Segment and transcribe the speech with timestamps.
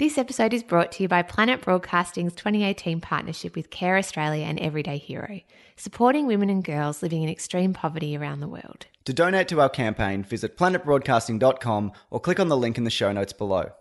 [0.00, 4.58] This episode is brought to you by Planet Broadcasting's 2018 partnership with Care Australia and
[4.58, 5.42] Everyday Hero,
[5.76, 8.86] supporting women and girls living in extreme poverty around the world.
[9.04, 13.12] To donate to our campaign, visit planetbroadcasting.com or click on the link in the show
[13.12, 13.72] notes below.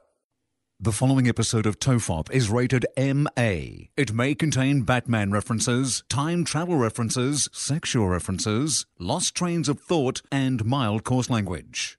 [0.78, 3.88] The following episode of Tofop is rated MA.
[3.95, 10.65] It may contain Batman references, time travel references, sexual references, lost trains of thought, and
[10.65, 11.98] mild coarse language.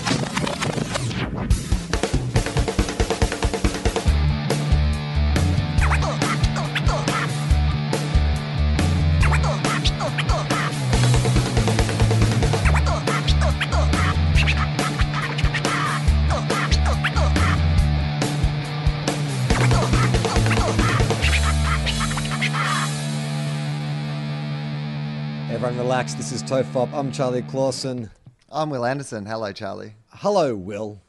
[25.91, 26.13] Relax.
[26.13, 26.93] This is Tofop.
[26.93, 28.09] I'm Charlie Clausen.
[28.49, 29.25] I'm Wil Anderson.
[29.25, 29.95] Hello, Charlie.
[30.11, 31.01] Hello, Will.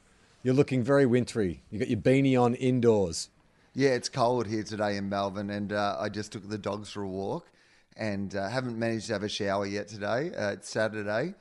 [0.43, 1.63] You're looking very wintry.
[1.71, 3.29] You got your beanie on indoors.
[3.77, 7.03] Yeah, it's cold here today in Melbourne, and uh, I just took the dogs for
[7.03, 7.47] a walk,
[7.97, 10.33] and uh, haven't managed to have a shower yet today.
[10.37, 11.35] Uh, it's Saturday.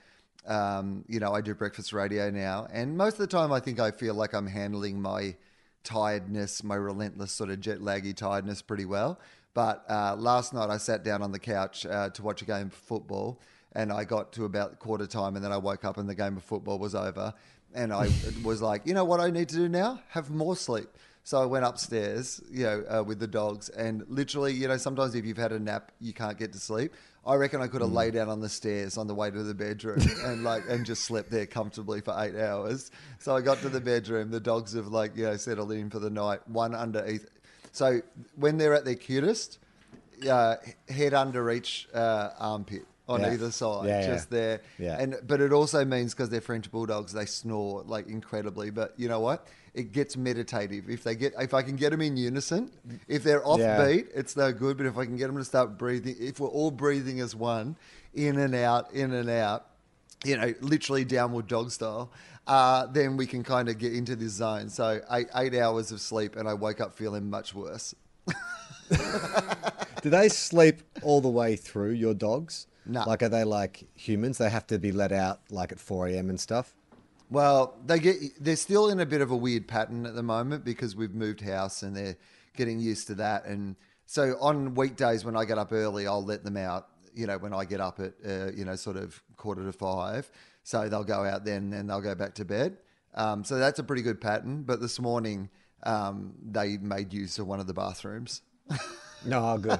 [0.46, 3.80] Um, you know, I do breakfast radio now, and most of the time, I think
[3.80, 5.36] I feel like I'm handling my
[5.84, 9.20] tiredness, my relentless sort of jet laggy tiredness, pretty well.
[9.54, 12.68] But uh, last night, I sat down on the couch uh, to watch a game
[12.68, 13.40] of football,
[13.74, 16.38] and I got to about quarter time, and then I woke up, and the game
[16.38, 17.34] of football was over,
[17.74, 18.10] and I
[18.44, 20.02] was like, you know what I need to do now?
[20.10, 20.90] Have more sleep.
[21.24, 25.14] So I went upstairs, you know, uh, with the dogs, and literally, you know, sometimes
[25.14, 26.94] if you've had a nap, you can't get to sleep.
[27.24, 29.54] I reckon I could have laid down on the stairs on the way to the
[29.54, 32.90] bedroom and like and just slept there comfortably for eight hours.
[33.20, 34.32] So I got to the bedroom.
[34.32, 36.48] The dogs have like you know settled in for the night.
[36.48, 37.20] One under.
[37.72, 38.02] So
[38.36, 39.60] when they're at their cutest,
[40.30, 40.56] uh,
[40.90, 43.34] head under each uh, armpit on Yeah.
[43.34, 44.08] either side, Yeah, yeah.
[44.08, 44.62] just there.
[44.78, 44.98] Yeah.
[45.00, 48.70] And but it also means because they're French bulldogs, they snore like incredibly.
[48.70, 49.48] But you know what?
[49.74, 52.72] It gets meditative if they get if I can get them in unison.
[53.08, 54.78] If they're offbeat, it's no good.
[54.78, 57.78] But if I can get them to start breathing, if we're all breathing as one,
[58.14, 59.68] in and out, in and out,
[60.24, 62.12] you know, literally downward dog style,
[62.48, 64.70] uh, then we can kind of get into this zone.
[64.70, 67.94] So eight, eight hours of sleep, and I woke up feeling much worse.
[70.02, 72.68] Do they sleep all the way through your dogs?
[72.86, 73.04] No.
[73.06, 74.38] Like, are they like humans?
[74.38, 76.30] They have to be let out like at 4 a.m.
[76.30, 76.76] and stuff?
[77.30, 80.66] Well, they get they're still in a bit of a weird pattern at the moment
[80.66, 82.18] because we've moved house and they're
[82.58, 83.46] getting used to that.
[83.46, 86.88] And so on weekdays when I get up early, I'll let them out.
[87.14, 90.30] You know, when I get up at uh, you know sort of quarter to five,
[90.64, 92.78] so they'll go out then and they'll go back to bed.
[93.14, 94.64] Um, so that's a pretty good pattern.
[94.64, 95.50] But this morning,
[95.84, 98.42] um, they made use of one of the bathrooms,
[99.26, 99.80] No, good.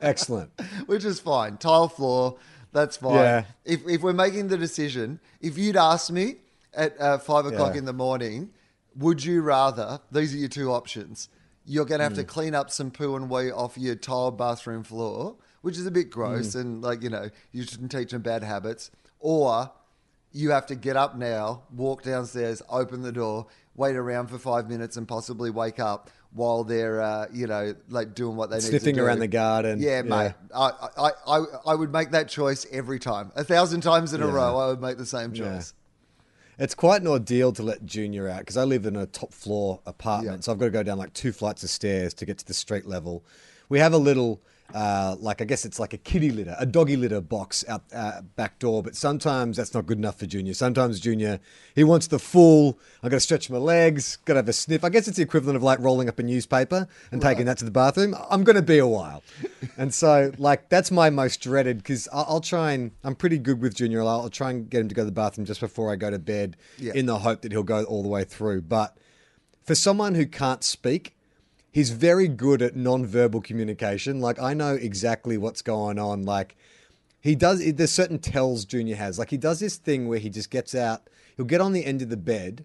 [0.00, 0.50] Excellent.
[0.86, 1.56] which is fine.
[1.58, 2.38] Tile floor,
[2.72, 3.14] that's fine.
[3.14, 3.44] Yeah.
[3.64, 6.36] If if we're making the decision, if you'd asked me
[6.74, 7.78] at uh, five o'clock Yeah.
[7.80, 8.50] in the morning,
[8.96, 10.00] would you rather?
[10.10, 11.28] These are your two options.
[11.64, 14.82] You're going to have to clean up some poo and wee off your tiled bathroom
[14.82, 16.60] floor, which is a bit gross, Hmm.
[16.60, 18.90] and like you know, you shouldn't teach them bad habits.
[19.20, 19.70] Or
[20.32, 24.68] you have to get up now, walk downstairs, open the door, wait around for five
[24.68, 28.62] minutes, and possibly wake up while they're, uh, you know, like doing what they need
[28.62, 29.04] to Sniffing do.
[29.04, 29.80] around the garden.
[29.80, 30.02] Yeah, Yeah.
[30.02, 30.32] mate.
[30.54, 33.32] I, I, I, I would make that choice every time.
[33.34, 35.56] A thousand times in a row, I would make the same Yeah.
[35.56, 35.74] choice.
[36.58, 39.80] It's quite an ordeal to let Junior out because I live in a top floor
[39.86, 40.40] apartment, Yeah.
[40.44, 42.54] so I've got to go down like two flights of stairs to get to the
[42.54, 43.24] street level.
[43.70, 44.40] We have a little,
[44.74, 48.22] uh, like I guess it's like a kitty litter, a doggy litter box out uh,
[48.36, 50.54] back door, but sometimes that's not good enough for Junior.
[50.54, 51.40] Sometimes Junior
[51.74, 52.78] he wants the full.
[53.02, 54.84] I got to stretch my legs, got to have a sniff.
[54.84, 57.64] I guess it's the equivalent of like rolling up a newspaper and taking that to
[57.64, 58.14] the bathroom.
[58.30, 59.22] I'm going to be a while,
[59.76, 63.60] and so like that's my most dreaded because I'll, I'll try and I'm pretty good
[63.60, 64.00] with Junior.
[64.02, 66.10] I'll, I'll try and get him to go to the bathroom just before I go
[66.10, 66.92] to bed, Yeah.
[66.94, 68.62] in the hope that he'll go all the way through.
[68.62, 68.96] But
[69.64, 71.14] for someone who can't speak,
[71.70, 74.20] he's very good at non-verbal communication.
[74.20, 76.24] Like I know exactly what's going on.
[76.24, 76.56] Like
[77.20, 77.72] he does.
[77.72, 79.18] There's certain tells Junior has.
[79.18, 81.08] Like he does this thing where he just gets out.
[81.36, 82.64] He'll get on the end of the bed.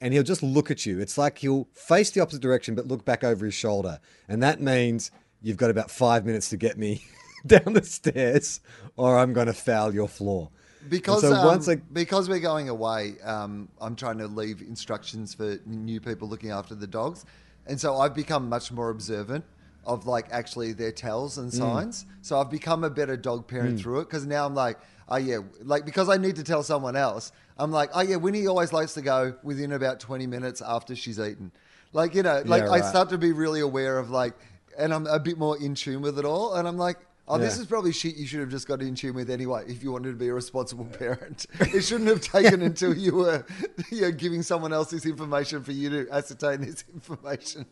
[0.00, 0.98] And he'll just look at you.
[0.98, 4.00] It's like he'll face the opposite direction, but look back over his shoulder.
[4.28, 7.04] And that means you've got about five minutes to get me
[7.46, 8.60] down the stairs,
[8.96, 10.50] or I'm going to foul your floor.
[10.88, 14.62] Because And so um, once I, because we're going away, um, I'm trying to leave
[14.62, 17.24] instructions for new people looking after the dogs,
[17.66, 19.44] and so I've become much more observant
[19.84, 21.42] of like actually their tells Mm.
[21.42, 22.06] and signs.
[22.22, 24.78] So I've become a better dog parent through it because now I'm like,
[25.08, 27.32] oh yeah, like because I need to tell someone else.
[27.58, 31.18] I'm like, oh yeah, Winnie always likes to go within about 20 minutes after she's
[31.18, 31.50] eaten.
[31.92, 34.34] Like you know, like Yeah, I start to be really aware of like,
[34.78, 36.98] and I'm a bit more in tune with it all, and I'm like.
[37.28, 39.82] Oh, this is probably shit you should have just got in tune with anyway if
[39.82, 41.46] you wanted to be a responsible parent.
[41.60, 43.46] It shouldn't have taken until you were
[43.90, 47.64] you know, giving someone else this information for you to ascertain this information.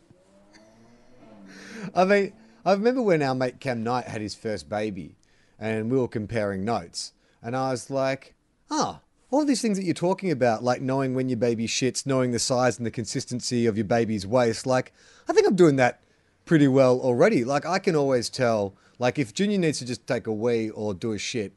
[1.93, 2.33] I mean,
[2.65, 5.15] I remember when our mate Cam Knight had his first baby,
[5.59, 8.35] and we were comparing notes, and I was like,
[8.69, 9.01] "Ah,
[9.31, 12.39] all these things that you're talking about, like knowing when your baby shits, knowing the
[12.39, 14.93] size and the consistency of your baby's waste, like
[15.27, 16.01] I think I'm doing that
[16.45, 17.43] pretty well already.
[17.43, 20.93] Like I can always tell, like if Junior needs to just take a wee or
[20.93, 21.53] do a shit,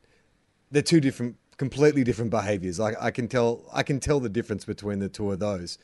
[0.71, 2.79] they're two different, completely different behaviors.
[2.79, 5.77] Like I can tell, I can tell the difference between the two of those.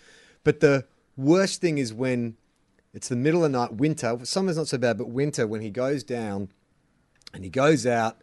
[0.42, 0.86] But the
[1.18, 2.38] worst thing is when
[2.94, 4.18] it's the middle of the night, winter.
[4.22, 6.48] Summer's not so bad, but winter when he goes down
[7.34, 8.22] and he goes out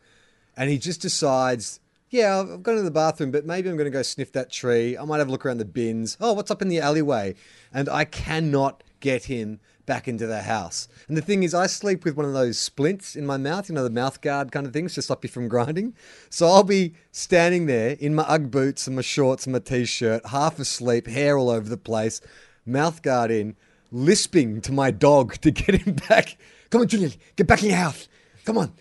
[0.58, 1.80] and he just decides,
[2.10, 4.98] yeah, I've gone to the bathroom, but maybe I'm going to go sniff that tree.
[4.98, 6.18] I might have a look around the bins.
[6.20, 7.36] Oh, what's up in the alleyway?
[7.72, 10.88] And I cannot get him back into the house.
[11.08, 13.74] And the thing is, I sleep with one of those splints in my mouth, you
[13.74, 15.96] know, the mouth guard kind of things to stop you from grinding.
[16.30, 19.86] So I'll be standing there in my Ugg boots and my shorts and my t
[19.86, 22.22] shirt, half asleep, hair all over the place,
[22.68, 23.56] mouth guard in,
[23.92, 26.38] lisping to my dog to get him back.
[26.70, 28.08] Come on, Junior, get back in your house.
[28.46, 28.74] Come on.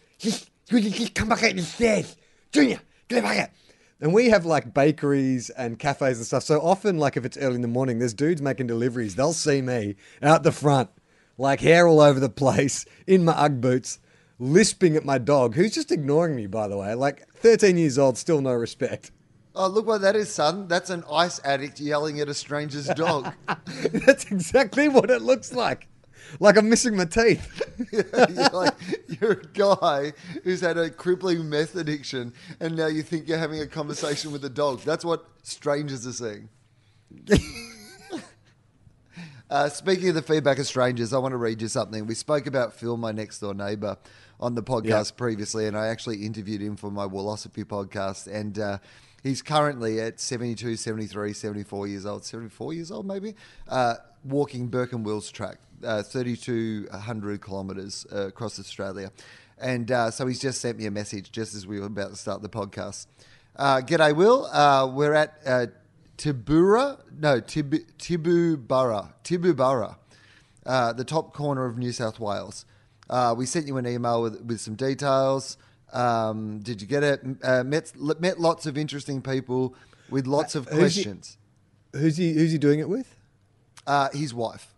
[0.69, 2.17] Julian, come back out the stairs.
[2.53, 3.51] Junior, get back out.
[4.01, 6.43] And we have like bakeries and cafes and stuff.
[6.43, 9.15] So often, like if it's early in the morning, there's dudes making deliveries.
[9.15, 10.91] They'll see me out the front,
[11.39, 13.99] like hair all over the place, in my Ugg boots,
[14.39, 16.95] lisping at my dog, who's just ignoring me, by the way.
[16.95, 19.13] Like 13 years old, still no respect.
[19.59, 20.69] Oh, look what that is, son.
[20.69, 23.33] That's an ice addict yelling at a stranger's dog.
[24.05, 25.89] That's exactly what it looks like.
[26.41, 27.63] Like I'm missing my teeth.
[27.93, 28.75] you're like
[29.21, 30.13] you're a guy
[30.45, 34.45] who's had a crippling meth addiction, and now you think you're having a conversation with
[34.45, 34.81] a dog.
[34.81, 36.49] That's what strangers are saying.
[39.51, 42.07] uh, speaking of the feedback of strangers, I want to read you something.
[42.07, 43.97] We spoke about Phil, my next door neighbour,
[44.41, 45.17] on the podcast Yeah.
[45.17, 48.59] previously, and I actually interviewed him for my Philosophy podcast, and.
[48.59, 48.79] Uh,
[49.23, 53.35] He's currently at 72, 73, 74 years old, 74 years old maybe,
[53.67, 59.11] uh, walking Burke and Wills track, uh, 3,200 kilometres uh, across Australia.
[59.59, 62.17] And uh, so he's just sent me a message just as we were about to
[62.17, 63.07] start the podcast.
[63.57, 64.47] Uh, G'day, Will.
[64.47, 65.67] Uh, we're at uh,
[66.19, 69.97] Tibura, no, Tib- Tibooburra, Tibooburra,
[70.67, 72.67] uh, the top corner of New South Wales.
[73.09, 75.57] Uh, we sent you an email with, with some details.
[75.93, 77.23] Um, did you get it?
[77.43, 79.75] Uh, met, met lots of interesting people
[80.11, 81.39] with lots of Who's he- questions.
[81.95, 82.35] Who's he?
[82.35, 83.17] Who's he doing it with?
[83.87, 84.75] Uh, his wife.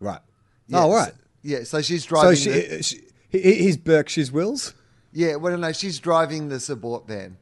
[0.00, 0.20] Right.
[0.20, 0.24] Oh,
[0.68, 1.08] yeah, oh, right.
[1.12, 2.36] so- yeah, so she's So driving.
[2.36, 3.00] she, the- she,
[3.30, 4.74] he- he's Burke, she's Wills.
[5.12, 7.36] Yeah, well, no, she's driving the support van.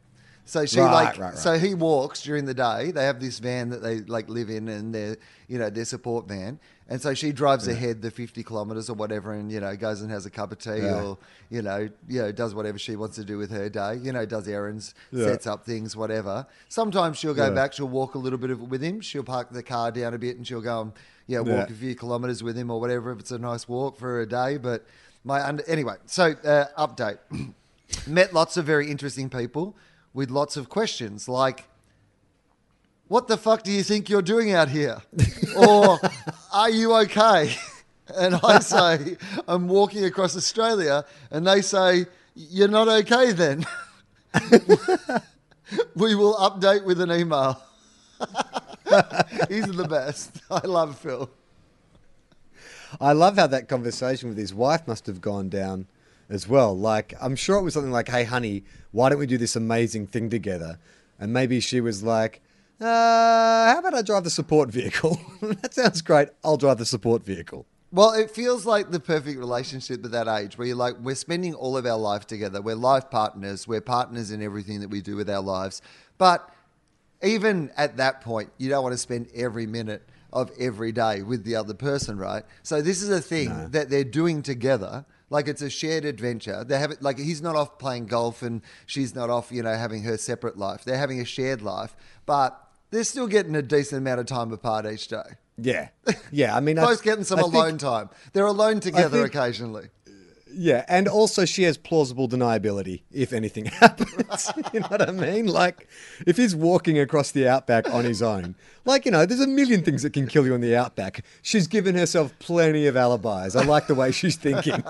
[0.46, 1.38] So she Right, like, right, right.
[1.38, 2.90] so he walks during the day.
[2.90, 5.16] They have this van that they like live in, and their,
[5.48, 6.60] you know, their support van.
[6.86, 10.10] And so she drives ahead the fifty kilometers or whatever, and you know, goes and
[10.10, 11.02] has a cup of tea, Yeah.
[11.02, 13.96] or you know, you know, does whatever she wants to do with her day.
[13.96, 15.24] You know, does errands, Yeah.
[15.24, 16.46] sets up things, whatever.
[16.68, 17.50] Sometimes she'll go Yeah.
[17.54, 17.72] back.
[17.72, 19.00] She'll walk a little bit of it with him.
[19.00, 20.92] She'll park the car down a bit, and she'll go and
[21.26, 21.74] yeah, walk Yeah.
[21.74, 24.58] a few kilometers with him or whatever if it's a nice walk for a day.
[24.58, 24.84] But
[25.24, 27.18] my under, anyway, so uh, update.
[28.06, 29.74] Met lots of very interesting people
[30.12, 31.64] with lots of questions like,
[33.14, 35.00] what the fuck do you think you're doing out here?
[35.56, 36.00] or
[36.52, 37.54] are you okay?
[38.14, 39.16] And I say,
[39.48, 42.04] I'm walking across Australia, and they say,
[42.34, 43.64] you're not okay then.
[45.94, 47.62] we will update with an email.
[49.48, 50.42] He's the best.
[50.50, 51.30] I love Phil.
[53.00, 55.86] I love how that conversation with his wife must have gone down
[56.28, 56.76] as well.
[56.76, 60.08] Like, I'm sure it was something like, "Hey, honey, why don't we do this amazing
[60.08, 60.78] thing together?"
[61.18, 62.42] And maybe she was like,
[62.80, 65.20] uh, "How about I drive the support vehicle?
[65.40, 66.28] that sounds great.
[66.42, 70.58] I'll drive the support vehicle." Well, it feels like the perfect relationship at that age
[70.58, 72.60] where you're like, we're spending all of our life together.
[72.60, 73.68] We're life partners.
[73.68, 75.80] We're partners in everything that we do with our lives.
[76.18, 76.52] But
[77.22, 80.02] even at that point, you don't want to spend every minute
[80.32, 82.42] of every day with the other person, right?
[82.64, 85.06] So this is a thing that they're doing together.
[85.30, 86.64] Like it's a shared adventure.
[86.64, 89.74] They have it like he's not off playing golf and she's not off, you know,
[89.74, 90.84] having her separate life.
[90.84, 91.94] They're having a shared life,
[92.26, 92.60] but
[92.94, 95.22] they're still getting a decent amount of time apart each day.
[95.56, 95.88] Yeah,
[96.32, 96.56] yeah.
[96.56, 98.10] I mean, I- Both getting some I think- alone time.
[98.32, 99.88] They're alone together think- occasionally.
[100.56, 104.52] Yeah, and also she has plausible deniability if anything happens.
[104.72, 105.46] you know what I mean?
[105.48, 105.88] Like,
[106.28, 109.82] if he's walking across the outback on his own, like, you know, there's a million
[109.82, 111.24] things that can kill you on the outback.
[111.42, 113.56] She's given herself plenty of alibis.
[113.56, 114.80] I like the way she's thinking.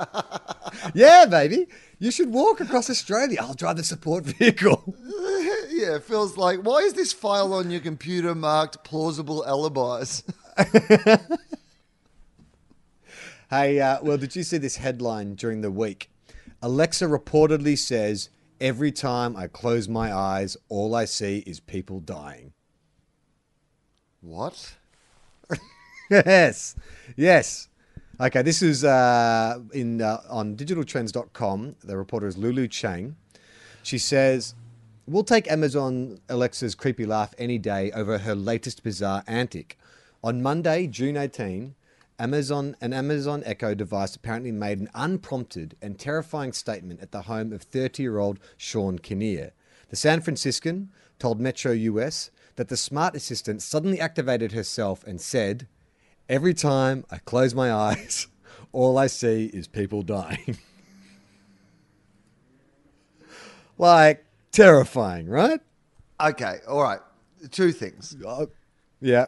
[0.92, 1.66] yeah, baby,
[2.04, 3.38] you should walk across Australia.
[3.40, 4.94] I'll drive the support vehicle.
[5.70, 10.22] Yeah, it feels like, why is this file on your computer marked plausible alibis?
[13.50, 16.10] Hey, uh, well, did you see this headline during the week?
[16.62, 18.30] Alexa reportedly says,
[18.60, 22.52] Every time I close my eyes, all I see is people dying.
[24.20, 24.74] What?
[26.10, 26.76] yes,
[27.16, 27.68] yes.
[28.20, 31.74] Okay, this is uh, in uh, on digitaltrends.com.
[31.82, 33.16] The reporter is Lulu Chang.
[33.82, 34.54] She says,
[35.08, 39.76] "We'll take Amazon Alexa's creepy laugh any day over her latest bizarre antic."
[40.22, 41.74] On Monday, June 18,
[42.20, 47.52] Amazon an Amazon Echo device apparently made an unprompted and terrifying statement at the home
[47.52, 49.50] of 30-year-old Sean Kinnear.
[49.88, 55.66] The San Franciscan told Metro US that the smart assistant suddenly activated herself and said,
[56.28, 58.26] Every time I close my eyes,
[58.72, 60.56] all I see is people dying.
[63.78, 65.60] like, terrifying, right?
[66.20, 67.00] Okay, all right.
[67.50, 68.16] Two things.
[68.26, 68.46] Uh,
[69.00, 69.26] yeah.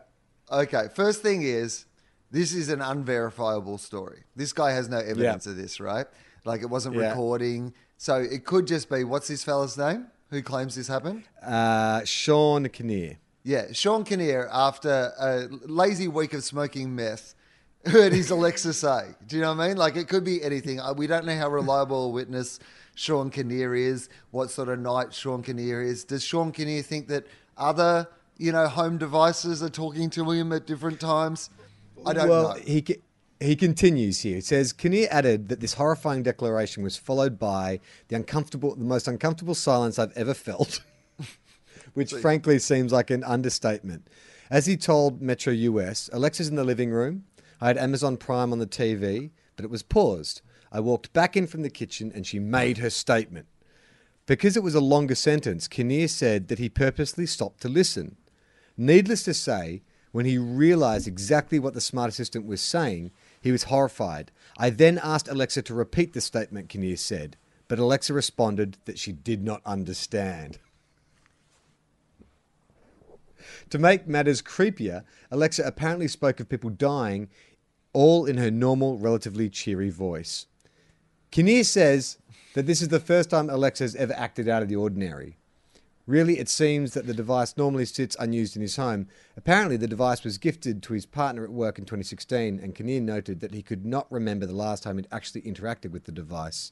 [0.51, 1.85] Okay, first thing is
[2.31, 4.25] this is an unverifiable story.
[4.35, 5.53] This guy has no evidence Yeah.
[5.53, 6.07] of this, right?
[6.45, 7.09] Like it wasn't Yeah.
[7.09, 7.75] recording.
[7.99, 10.07] So it could just be what's this fella's name?
[10.31, 11.25] Who claims this happened?
[11.43, 13.19] Uh, Sean Kinnear.
[13.47, 17.37] Yeah, Sean Kinnear, after a lazy week of smoking meth,
[17.87, 19.11] heard his Alexa say.
[19.25, 19.77] Do you know what I mean?
[19.77, 20.81] Like it could be anything.
[20.81, 22.59] Uh, We don't know how reliable a witness
[22.97, 26.03] Sean Kinnear is, what sort of night Sean Kinnear is.
[26.03, 30.67] Does Sean Kinnear think that other, you know, home devices are talking to him at
[30.67, 31.49] different times?
[32.05, 32.61] I don't well, know.
[32.65, 32.85] he
[33.39, 34.39] he continues here.
[34.39, 39.07] It says Kinnear added that this horrifying declaration was followed by the uncomfortable, the most
[39.07, 40.81] uncomfortable silence I've ever felt,
[41.97, 44.07] which frankly seems like an understatement.
[44.51, 47.25] As he told Metro US, Alexa's in the living room.
[47.59, 50.43] I had Amazon Prime on the TV, but it was paused.
[50.71, 53.47] I walked back in from the kitchen and she made her statement.
[54.27, 58.17] Because it was a longer sentence, Kinnear said that he purposely stopped to listen.
[58.77, 63.11] Needless to say, when he realized exactly what the smart assistant was saying,
[63.41, 64.33] he was horrified.
[64.59, 67.39] I then asked Alexa to repeat the statement Kinnear said,
[67.69, 70.59] but Alexa responded that she did not understand.
[73.71, 77.29] To make matters creepier, Alexa apparently spoke of people dying,
[77.93, 80.47] all in her normal, relatively cheery voice.
[81.31, 82.19] Kinnear says
[82.55, 85.37] that this is the first time Alexa has ever acted out of the ordinary.
[86.07, 89.09] Really, it seems that the device normally sits unused in his home.
[89.37, 93.41] Apparently, the device was gifted to his partner at work in 2016, and Kinnear noted
[93.41, 96.71] that he could not remember the last time he'd actually interacted with the device.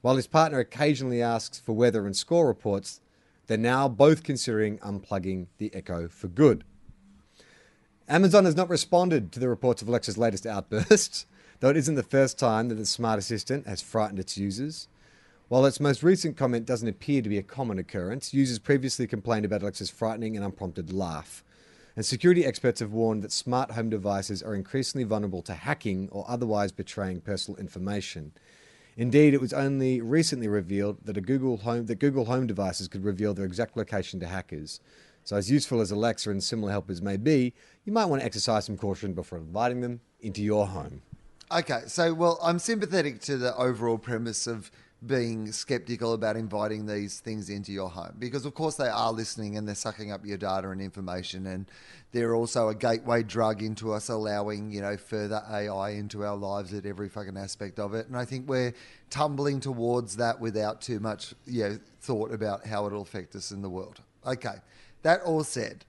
[0.00, 3.00] While his partner occasionally asks for weather and score reports,
[3.48, 6.64] they're now both considering unplugging the Echo for good.
[8.08, 11.26] Amazon has not responded to the reports of Alexa's latest outbursts,
[11.60, 14.88] though it isn't the first time that the smart assistant has frightened its users.
[15.48, 19.46] While its most recent comment doesn't appear to be a common occurrence, users previously complained
[19.46, 21.42] about Alexa's frightening and unprompted laugh.
[21.96, 26.24] And security experts have warned that smart home devices are increasingly vulnerable to hacking or
[26.28, 28.32] otherwise betraying personal information.
[28.98, 33.04] Indeed, it was only recently revealed that a Google Home that Google Home devices could
[33.04, 34.80] reveal their exact location to hackers.
[35.22, 38.64] So, as useful as Alexa and similar helpers may be, you might want to exercise
[38.64, 41.02] some caution before inviting them into your home.
[41.52, 44.72] Okay, so well, I'm sympathetic to the overall premise of
[45.06, 49.56] being skeptical about inviting these things into your home because, of course, they are listening
[49.56, 51.66] and they're sucking up your data and information, and
[52.10, 56.74] they're also a gateway drug into us allowing you know further AI into our lives
[56.74, 58.08] at every fucking aspect of it.
[58.08, 58.74] And I think we're
[59.10, 63.62] tumbling towards that without too much you know, thought about how it'll affect us in
[63.62, 64.00] the world.
[64.26, 64.56] Okay,
[65.02, 65.84] that all said.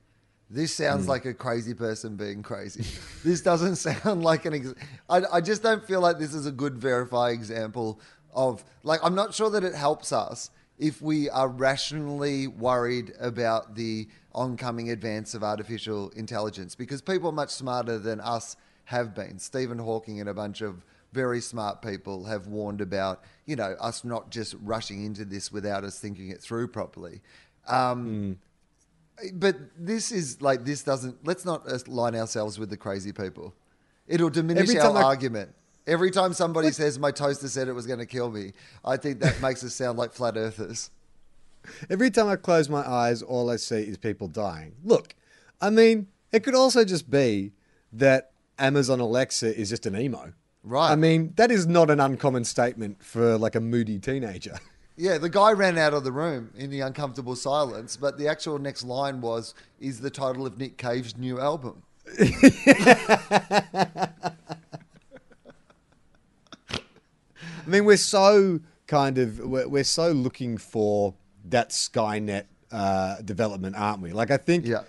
[0.51, 1.09] This sounds mm.
[1.09, 2.83] like a crazy person being crazy.
[3.23, 4.53] this doesn't sound like an.
[4.55, 4.73] Ex-
[5.09, 7.99] I, I just don't feel like this is a good verify example
[8.33, 8.99] of like.
[9.03, 14.89] I'm not sure that it helps us if we are rationally worried about the oncoming
[14.89, 18.55] advance of artificial intelligence because people much smarter than us
[18.85, 19.37] have been.
[19.37, 24.03] Stephen Hawking and a bunch of very smart people have warned about you know us
[24.03, 27.21] not just rushing into this without us thinking it through properly.
[27.67, 28.37] Um,
[29.33, 31.25] but this is like this doesn't.
[31.25, 33.53] Let's not line ourselves with the crazy people.
[34.07, 35.53] It'll diminish our I- argument.
[35.89, 38.53] Every time somebody says my toaster said it was going to kill me,
[38.85, 40.91] I think that makes us sound like flat earthers.
[41.89, 44.73] Every time I close my eyes, all I see is people dying.
[44.83, 45.15] Look,
[45.59, 47.53] I mean, it could also just be
[47.91, 50.33] that Amazon Alexa is just an emo.
[50.63, 50.91] Right.
[50.91, 54.59] I mean, that is not an uncommon statement for like a moody teenager.
[55.01, 58.59] Yeah, the guy ran out of the room in the uncomfortable silence, but the actual
[58.59, 61.83] next line was, "Is the title of Nick Cave's new album."
[67.69, 71.13] I mean, we're so kind of we're, we're so looking for
[71.45, 74.11] that Skynet uh, development, aren't we?
[74.11, 74.81] Like, I think Yeah.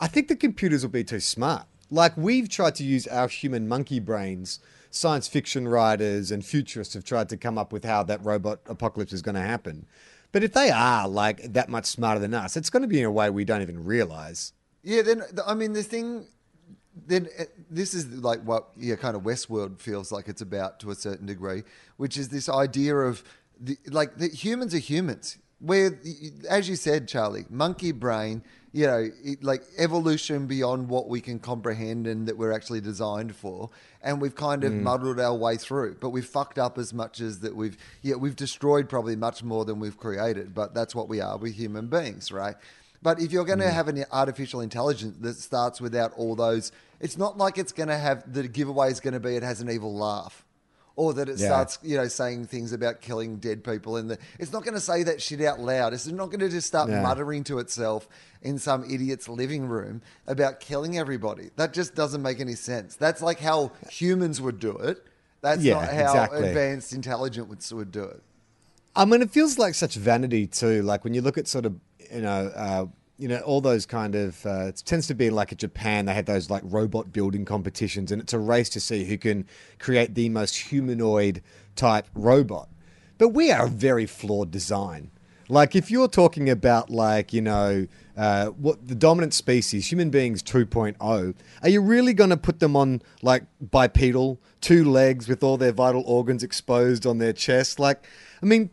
[0.00, 3.68] I think the computers will be too smart Like we've tried to use our human
[3.68, 4.58] monkey brains.
[4.90, 9.12] Science fiction writers and futurists have tried to come up with how that robot apocalypse
[9.12, 9.86] is going to happen.
[10.32, 13.06] But if they are like that much smarter than us, it's going to be in
[13.06, 14.52] a way we don't even realize.
[14.82, 16.26] Yeah, then I mean the thing.
[17.06, 20.90] Then uh, this is like what yeah, kind of Westworld feels like it's about to
[20.90, 21.62] a certain degree,
[21.96, 23.24] which is this idea of
[23.60, 25.38] the, like the humans are humans.
[25.60, 25.98] Where,
[26.50, 31.38] as you said, Charlie, monkey brain, you know, it, like evolution beyond what we can
[31.38, 33.70] comprehend and that we're actually designed for,
[34.02, 35.96] and we've kind of muddled our way through.
[36.00, 39.64] But we've fucked up as much as that we've, yeah, we've destroyed probably much more
[39.64, 40.54] than we've created.
[40.54, 41.38] But that's what we are.
[41.38, 42.56] We're human beings, right?
[43.04, 43.72] But if you're going to mm.
[43.72, 47.98] have an artificial intelligence that starts without all those, it's not like it's going to
[47.98, 50.44] have the giveaway is going to be it has an evil laugh.
[50.96, 51.48] Or that it Yeah.
[51.48, 54.16] starts, you know, saying things about killing dead people the.
[54.38, 55.92] It's not going to say that shit out loud.
[55.92, 57.02] It's not going to just start Yeah.
[57.02, 58.08] muttering to itself
[58.40, 61.50] in some idiot's living room about killing everybody.
[61.56, 62.96] That just doesn't make any sense.
[62.96, 65.04] That's like how humans would do it.
[65.42, 66.48] That's Yeah, not how exactly.
[66.48, 68.22] advanced intelligent would, would do it.
[68.96, 70.82] I mean, it feels like such vanity too.
[70.82, 71.74] Like when you look at sort of,
[72.14, 72.86] you know, uh,
[73.18, 74.44] you know, all those kind of.
[74.46, 76.06] Uh, it tends to be like in Japan.
[76.06, 79.46] They had those like robot building competitions, and it's a race to see who can
[79.78, 81.42] create the most humanoid
[81.76, 82.68] type robot.
[83.18, 85.10] But we are a very flawed design.
[85.48, 90.42] Like if you're talking about like you know uh, what the dominant species, human beings
[90.42, 95.56] 2.0, are you really going to put them on like bipedal, two legs with all
[95.56, 97.78] their vital organs exposed on their chest?
[97.78, 98.06] Like,
[98.42, 98.70] I mean,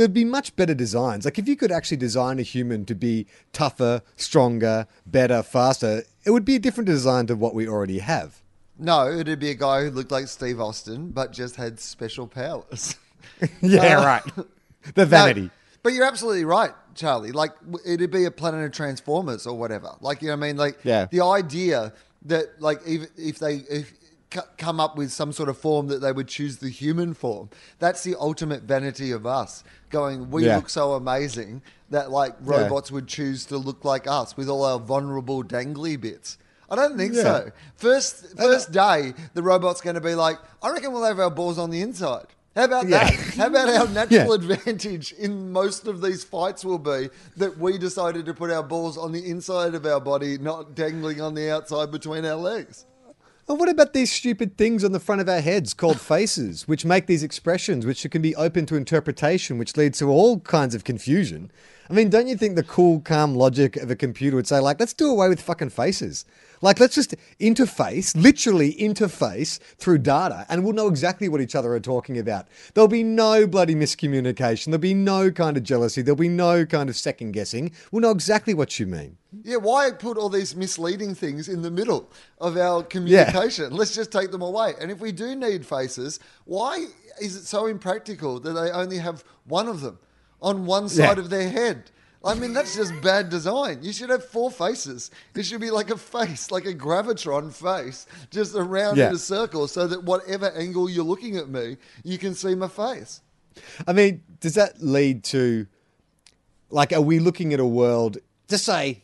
[0.00, 1.26] there'd be much better designs.
[1.26, 6.30] Like if you could actually design a human to be tougher, stronger, better, faster, it
[6.30, 8.40] would be a different design to what we already have.
[8.78, 12.96] No, it'd be a guy who looked like Steve Austin, but just had special powers.
[13.60, 14.22] Yeah, Uh, right.
[14.94, 15.42] The vanity.
[15.42, 15.50] No,
[15.82, 17.32] but you're absolutely right, Charlie.
[17.32, 17.52] Like
[17.86, 19.90] it'd be a planet of Transformers or whatever.
[20.00, 20.56] Like you know what I mean?
[20.56, 21.06] Like Yeah.
[21.10, 21.92] the idea
[22.24, 23.92] that like if if they if
[24.32, 27.50] c- come up with some sort of form that they would choose the human form.
[27.78, 29.64] That's the ultimate vanity of us.
[29.90, 30.56] Going, we Yeah.
[30.56, 32.62] look so amazing that like Yeah.
[32.62, 36.38] robots would choose to look like us with all our vulnerable dangly bits.
[36.70, 37.22] I don't think Yeah.
[37.22, 37.50] so.
[37.76, 41.58] First first day, the robot's going to be like, I reckon we'll have our balls
[41.58, 42.26] on the inside.
[42.54, 43.04] How about Yeah.
[43.04, 43.14] that?
[43.36, 44.52] How about our natural Yeah.
[44.54, 48.96] advantage in most of these fights will be that we decided to put our balls
[48.98, 52.86] on the inside of our body, not dangling on the outside between our legs.
[53.50, 56.84] And what about these stupid things on the front of our heads called faces, which
[56.84, 60.84] make these expressions, which can be open to interpretation, which leads to all kinds of
[60.84, 61.50] confusion?
[61.90, 64.78] I mean, don't you think the cool, calm logic of a computer would say, like,
[64.78, 66.24] let's do away with fucking faces?
[66.62, 71.72] Like, let's just interface, literally interface through data, and we'll know exactly what each other
[71.72, 72.48] are talking about.
[72.74, 74.66] There'll be no bloody miscommunication.
[74.66, 76.02] There'll be no kind of jealousy.
[76.02, 77.72] There'll be no kind of second guessing.
[77.90, 79.16] We'll know exactly what you mean.
[79.42, 83.72] Yeah, why put all these misleading things in the middle of our communication?
[83.72, 84.74] Let's just take them away.
[84.80, 86.86] And if we do need faces, why
[87.22, 89.98] is it so impractical that they only have one of them
[90.42, 91.22] on one side Yeah.
[91.24, 91.90] of their head?
[92.22, 93.78] I mean, that's just bad design.
[93.82, 95.10] You should have four faces.
[95.34, 99.08] It should be like a face, like a gravitron face, just around Yeah.
[99.08, 102.68] in a circle so that whatever angle you're looking at me, you can see my
[102.68, 103.22] face.
[103.86, 105.66] I mean, does that lead to,
[106.70, 109.02] like, are we looking at a world, just say,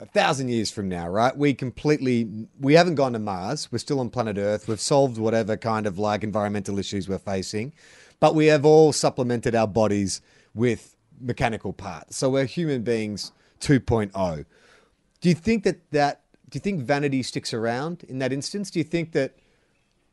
[0.00, 1.36] a thousand years from now, right?
[1.36, 2.28] We completely,
[2.60, 3.68] we haven't gone to Mars.
[3.72, 4.68] We're still on planet Earth.
[4.68, 7.72] We've solved whatever kind of like environmental issues we're facing,
[8.20, 10.20] but we have all supplemented our bodies
[10.54, 12.16] with mechanical parts.
[12.16, 14.44] So we're human beings 2.0.
[15.20, 18.70] Do you think that that, do you think vanity sticks around in that instance?
[18.70, 19.36] Do you think that,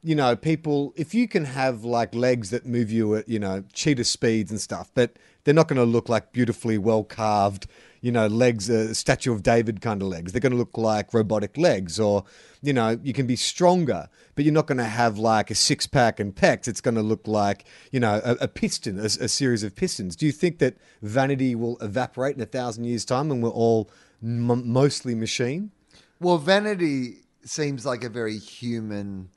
[0.04, 3.63] you know, people, if you can have like legs that move you at, you know,
[3.74, 7.68] cheetah speeds and stuff, but they're not going to look like beautifully well carved,
[8.06, 10.32] you know, legs, uh, Statue of David kind of legs.
[10.32, 12.24] They're going to look like robotic legs, or,
[12.62, 15.88] you know, you can be stronger, but you're not going to have like a six
[15.88, 16.68] pack and pecs.
[16.68, 20.15] It's going to look like, you know, a, a piston, a, a series of pistons.
[20.15, 23.89] Do you think that vanity will evaporate in a thousand years' time and we're all
[24.22, 25.72] m- mostly machine?
[26.20, 29.30] Well, vanity seems like a very human.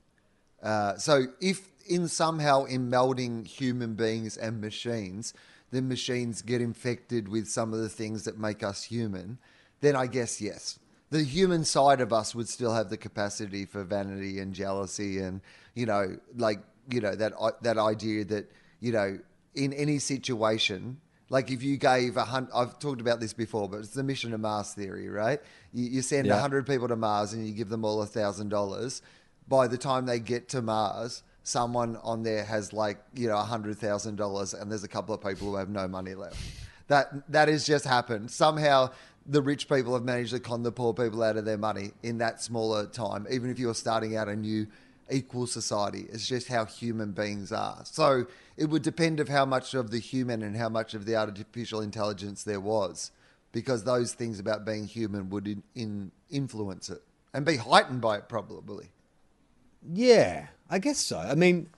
[0.62, 5.32] Uh, so, if in somehow in melding human beings and machines,
[5.70, 9.38] the machines get infected with some of the things that make us human,
[9.80, 10.78] then I guess yes,
[11.10, 15.40] the human side of us would still have the capacity for vanity and jealousy, and
[15.74, 18.50] you know, like you know that that idea that
[18.80, 19.18] you know
[19.54, 21.00] in any situation
[21.30, 24.30] like if you gave a hundred, I've talked about this before, but it's the mission
[24.30, 25.40] to Mars theory, right?
[25.72, 26.40] You, you send a Yeah.
[26.40, 29.02] hundred people to Mars and you give them all a thousand dollars.
[29.46, 33.42] By the time they get to Mars, someone on there has like you know a
[33.42, 36.36] hundred thousand dollars, and there's a couple of people who have no money left.
[36.88, 38.30] That that has just happened.
[38.30, 38.90] Somehow
[39.26, 42.18] the rich people have managed to con the poor people out of their money in
[42.18, 44.66] that smaller time, even if you're starting out a new
[45.10, 46.06] equal society.
[46.10, 47.80] It's just how human beings are.
[47.84, 51.16] So it would depend of how much of the human and how much of the
[51.16, 53.10] artificial intelligence there was,
[53.52, 58.18] because those things about being human would in, in influence it and be heightened by
[58.18, 58.88] it probably.
[59.90, 61.18] Yeah, I guess so.
[61.18, 61.68] I mean,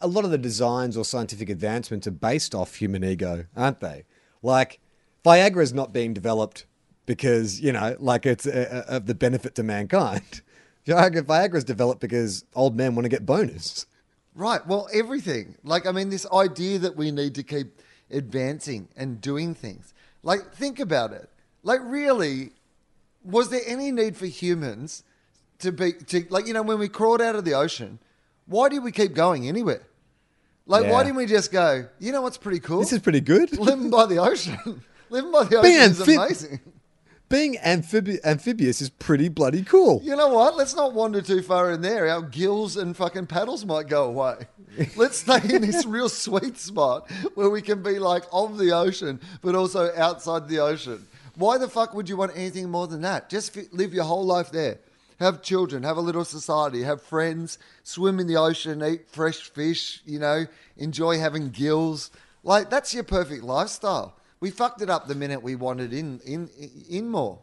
[0.00, 4.04] a, lot of the designs or scientific advancements are based off human ego, aren't they?
[4.42, 4.80] Like,
[5.24, 6.66] Viagra is not being developed
[7.04, 10.42] because, you know, like it's uh, uh, of the benefit to mankind.
[10.86, 13.86] Viagra is developed because old men want to get bonus.
[14.34, 14.64] Right.
[14.66, 15.56] Well, everything.
[15.64, 19.92] Like, I mean, this idea that we need to keep advancing and doing things.
[20.22, 21.28] Like, think about it.
[21.62, 22.50] Like, really,
[23.24, 25.02] was there any need for humans
[25.58, 27.98] to be, to, like, you know, when we crawled out of the ocean,
[28.46, 29.82] why did we keep going anywhere?
[30.66, 31.02] Like, why Yeah.
[31.04, 32.80] didn't we just go, you know what's pretty cool?
[32.80, 33.56] This is pretty good.
[33.58, 34.58] Living by the ocean.
[35.10, 36.60] Living by the ocean Being is amazing.
[37.28, 40.00] Being amphibi- amphibious is pretty bloody cool.
[40.04, 40.56] You know what?
[40.56, 42.08] Let's not wander too far in there.
[42.08, 44.46] Our gills and fucking paddles might go away.
[44.96, 49.20] Let's stay in this real sweet spot where we can be like of the ocean,
[49.42, 51.04] but also outside the ocean.
[51.34, 53.28] Why the fuck would you want anything more than that?
[53.28, 54.78] Just fi- live your whole life there.
[55.18, 60.02] Have children, have a little society, have friends, swim in the ocean, eat fresh fish,
[60.04, 62.10] you know, enjoy having gills.
[62.42, 64.16] Like, that's your perfect lifestyle.
[64.40, 66.50] We fucked it up the minute we wanted in, in,
[66.88, 67.38] in more.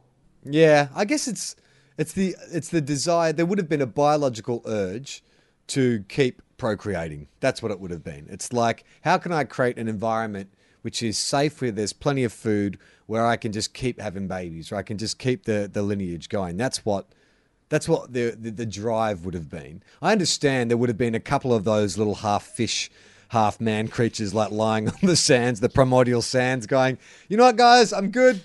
[0.46, 1.56] Yeah, I guess it's
[1.98, 3.34] it's the it's the desire.
[3.34, 5.24] There would have been a biological urge
[5.68, 7.28] to keep procreating.
[7.40, 8.28] That's what it would have been.
[8.30, 10.50] It's like, how can I create an environment
[10.84, 14.72] which is safe, where there's plenty of food, where I can just keep having babies,
[14.72, 16.58] or I can just keep the the lineage going.
[16.58, 17.08] That's what.
[17.70, 19.82] That's what the, the the drive would have been.
[20.02, 22.92] I understand there would have been a couple of those little half fish,
[23.30, 26.98] half man creatures like lying on the sands, the primordial sands, going,
[27.30, 28.42] you know what, guys, I'm good.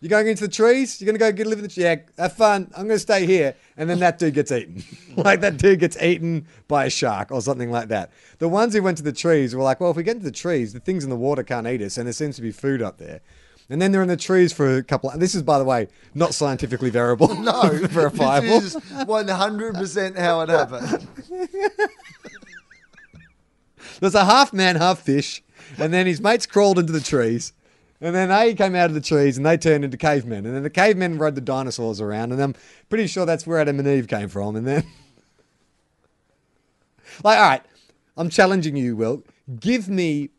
[0.00, 1.00] You're going into the trees.
[1.00, 1.96] You're gonna go get live in the yeah.
[2.18, 2.70] Have fun.
[2.76, 4.82] I'm gonna stay here, and then that dude gets eaten.
[5.16, 8.10] like that dude gets eaten by a shark or something like that.
[8.38, 10.32] The ones who went to the trees were like, well, if we get into the
[10.32, 12.82] trees, the things in the water can't eat us, and there seems to be food
[12.82, 13.20] up there.
[13.70, 15.10] And then they're in the trees for a couple.
[15.10, 17.34] Of, This is, by the way, not scientifically verifiable.
[17.42, 18.60] No, verifiable.
[18.60, 21.08] This is 100% how it happened.
[24.00, 25.42] There's a half man, half fish,
[25.78, 27.52] and then his mates crawled into the trees.
[28.00, 30.44] And then they came out of the trees and they turned into cavemen.
[30.44, 32.32] And then the cavemen rode the dinosaurs around.
[32.32, 32.56] And I'm
[32.88, 34.56] pretty sure that's where Adam and Eve came from.
[34.56, 34.84] And then,
[37.22, 37.62] like, all right,
[38.16, 39.22] I'm challenging you, Will.
[39.60, 40.30] Give me,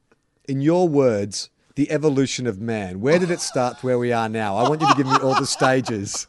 [0.45, 3.01] in your words, the evolution of man.
[3.01, 4.57] Where did it start to where we are now?
[4.57, 6.27] I want you to give me all the stages.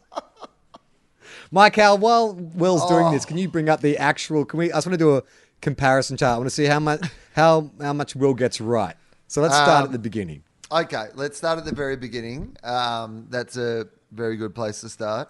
[1.50, 4.44] Michael, while Will's doing this, can you bring up the actual?
[4.44, 4.72] Can we?
[4.72, 5.22] I just want to do a
[5.61, 6.35] comparison chart.
[6.35, 7.02] I want to see how much
[7.35, 8.96] how how much Will gets right.
[9.28, 10.42] So let's start Um, at the beginning.
[10.72, 12.57] Okay, let's start at the very beginning.
[12.64, 15.28] Um, that's a very good place to start.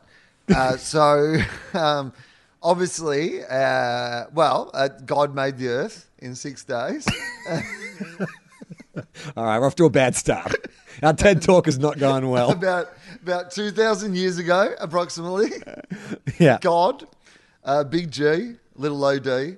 [0.55, 1.37] Uh, so,
[1.75, 2.13] um,
[2.63, 7.07] obviously, uh, well, uh, God made the earth in six days.
[9.37, 10.55] All right, we're off to a bad start.
[11.03, 12.51] Our TED talk is not going well.
[12.53, 12.91] about
[13.23, 15.51] about two thousand years ago, approximately.
[16.39, 16.59] Yeah.
[16.61, 17.07] God,
[17.65, 19.57] uh, Big G, little O D,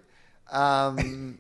[0.53, 1.39] um,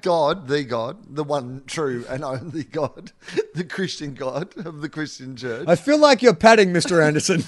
[0.00, 3.12] God, the God, the one true and only God,
[3.54, 5.68] the Christian God of the Christian Church.
[5.68, 7.04] I feel like you're patting Mr.
[7.04, 7.44] Anderson.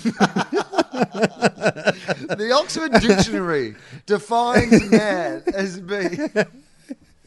[2.29, 6.31] The Oxford Dictionary defines man as being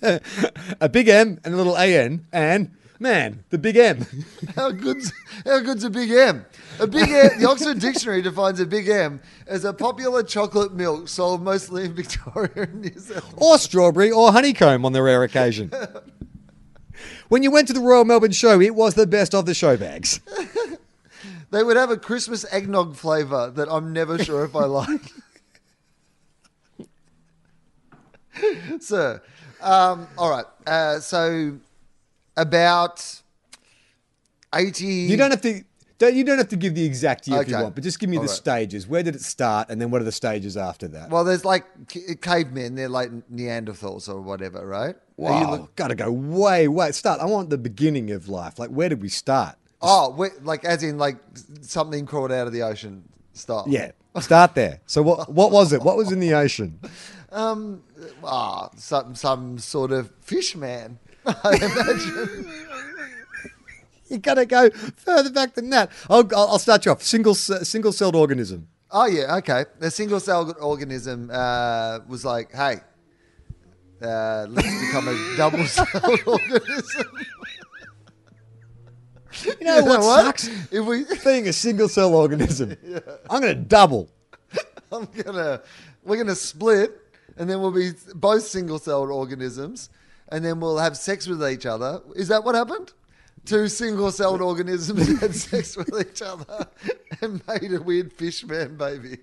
[0.81, 4.05] a big M and a little AN, and man, the big M.
[4.55, 5.11] how good's
[5.45, 6.45] how good's a big M?
[6.79, 7.39] A big M.
[7.39, 11.93] The Oxford Dictionary defines a big M as a popular chocolate milk sold mostly in
[11.93, 13.33] Victoria and New Zealand.
[13.37, 15.71] or strawberry or honeycomb on the rare occasion.
[17.29, 19.75] When you went to the Royal Melbourne Show, it was the best of the show
[19.75, 20.19] bags.
[21.49, 25.01] They would have a Christmas eggnog flavour that I'm never sure if I like.
[28.79, 29.21] Sir,
[29.63, 30.45] um, all right.
[30.67, 31.57] Uh, so
[32.37, 33.21] about
[34.53, 34.85] eighty.
[34.85, 35.63] You don't have to.
[35.99, 38.09] Don't, you don't have to give the exact year if you want, but just give
[38.09, 38.35] me All the right.
[38.35, 38.87] stages.
[38.87, 41.09] Where did it start, and then what are the stages after that?
[41.09, 41.65] Well, there's like
[42.21, 42.75] cavemen.
[42.75, 44.95] They're like Neanderthals or whatever, right?
[45.15, 46.91] Wow, look- gotta go way, way.
[46.91, 47.21] Start.
[47.21, 48.59] I want the beginning of life.
[48.59, 49.55] Like, where did we start?
[49.81, 51.17] oh, like as in like
[51.61, 53.65] something crawled out of the ocean style.
[53.67, 54.81] Yeah, start there.
[54.87, 55.31] So what?
[55.31, 55.83] What was it?
[55.83, 56.79] What was in the ocean?
[57.33, 60.99] Ah, some some sort of fish man.
[61.25, 62.45] I imagine.
[64.09, 65.91] You gotta go further back than that.
[66.09, 67.01] I'll, I'll start you off.
[67.01, 68.67] Single single celled organism.
[68.91, 69.65] Oh yeah, okay.
[69.79, 72.81] The single celled organism uh, was like, hey,
[74.03, 77.07] uh, let's become a double celled organism.
[79.43, 80.47] You know what, sucks?
[80.71, 82.75] If we, Being a single cell organism.
[83.29, 84.09] I'm going to double.
[84.91, 85.61] I'm gonna,
[86.03, 86.91] we're gonna split,
[87.37, 89.89] and then we'll be both single-celled organisms,
[90.29, 92.01] and then we'll have sex with each other.
[92.15, 92.93] Is that what happened?
[93.45, 96.67] Two single-celled organisms had sex with each other
[97.21, 99.17] and made a weird fish man baby.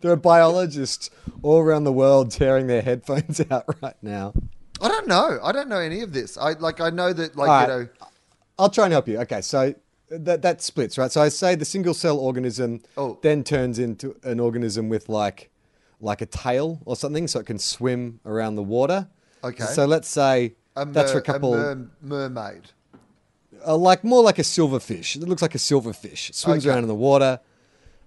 [0.00, 1.10] There are biologists
[1.42, 4.34] all around the world tearing their headphones out right now.
[4.80, 5.38] I don't know.
[5.42, 6.36] I don't know any of this.
[6.36, 6.80] I like.
[6.80, 7.88] I know that, like, All you know.
[8.58, 9.18] I'll try and help you.
[9.20, 9.74] Okay, so
[10.10, 11.10] that that splits, right?
[11.10, 13.18] So I say the single cell organism Oh.
[13.22, 15.50] then turns into an organism with like
[16.04, 19.08] like a tail or something, so it can swim around the water.
[19.42, 19.64] Okay.
[19.64, 22.70] So let's say A that's for a couple, mer- mermaid.
[23.66, 25.16] uh, like more like a silverfish.
[25.16, 26.30] It looks like a silverfish.
[26.30, 26.72] It swims Okay.
[26.72, 27.40] around in the water,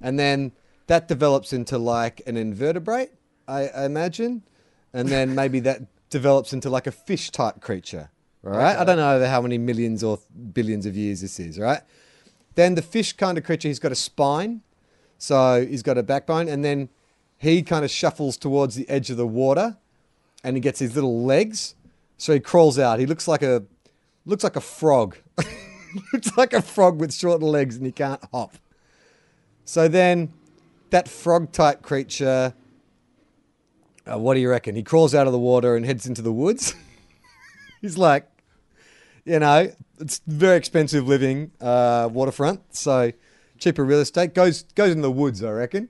[0.01, 0.51] and then
[0.87, 3.11] that develops into like an invertebrate,
[3.47, 4.43] I, I imagine,
[4.93, 8.09] and then maybe that develops into like a fish type creature.
[8.43, 8.77] Right.
[8.77, 10.19] I don't know how many millions or
[10.53, 11.59] billions of years this is.
[11.59, 11.81] Right.
[12.55, 14.61] Then the fish kind of creature, he's got a spine,
[15.17, 16.89] so he's got a backbone, and then
[17.37, 19.77] he kind of shuffles towards the edge of the water,
[20.43, 21.75] and he gets his little legs.
[22.17, 22.99] So he crawls out.
[22.99, 23.63] He looks like a
[24.25, 25.17] looks like a frog.
[26.13, 28.57] looks like a frog with short legs, and he can't hop.
[29.65, 30.33] So then,
[30.89, 32.53] that frog type creature.
[34.09, 34.75] Uh, what do you reckon?
[34.75, 36.73] He crawls out of the water and heads into the woods.
[37.81, 38.25] He's like,
[39.25, 43.11] you know, it's very expensive living uh, waterfront, so
[43.59, 44.33] cheaper real estate.
[44.33, 45.89] Goes goes in the woods, I reckon.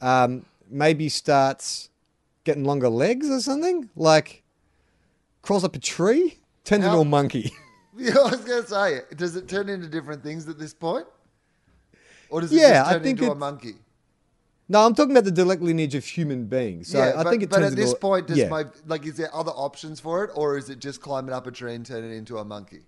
[0.00, 1.90] Um, maybe starts
[2.44, 3.90] getting longer legs or something.
[3.94, 4.42] Like
[5.42, 7.52] crawls up a tree, turns into a monkey.
[7.94, 11.06] Yeah, I was gonna say, does it turn into different things at this point,
[12.30, 13.74] or does it Yeah, just I turn think into a monkey?
[14.66, 16.88] no, I'm talking about the direct lineage of human beings.
[16.88, 18.48] So yeah, I but, think it but turns at this a- point, does yeah.
[18.48, 21.50] my like, is there other options for it, or is it just climbing up a
[21.50, 22.80] tree and turning into a monkey?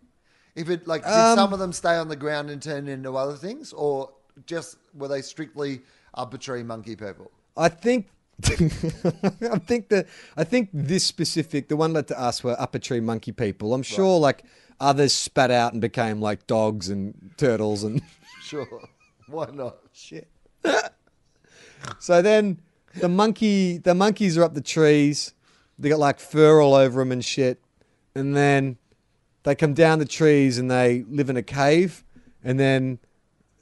[0.54, 3.14] If it like, did Um, some of them stay on the ground and turn into
[3.14, 4.10] other things, or
[4.46, 5.82] just were they strictly
[6.14, 7.30] up a tree monkey people?
[7.56, 8.08] I think
[8.44, 13.00] I think the I think this specific the one led to us were upper tree
[13.00, 13.72] monkey people.
[13.74, 14.44] I'm sure like
[14.80, 18.02] others spat out and became like dogs and turtles and
[18.42, 18.88] Sure,
[19.28, 19.76] why not?
[19.92, 20.28] shit.
[21.98, 22.60] so then
[22.96, 25.32] the monkey the monkeys are up the trees.
[25.78, 27.60] They got like fur all over them and shit.
[28.14, 28.78] And then
[29.44, 32.04] they come down the trees and they live in a cave.
[32.42, 32.98] And then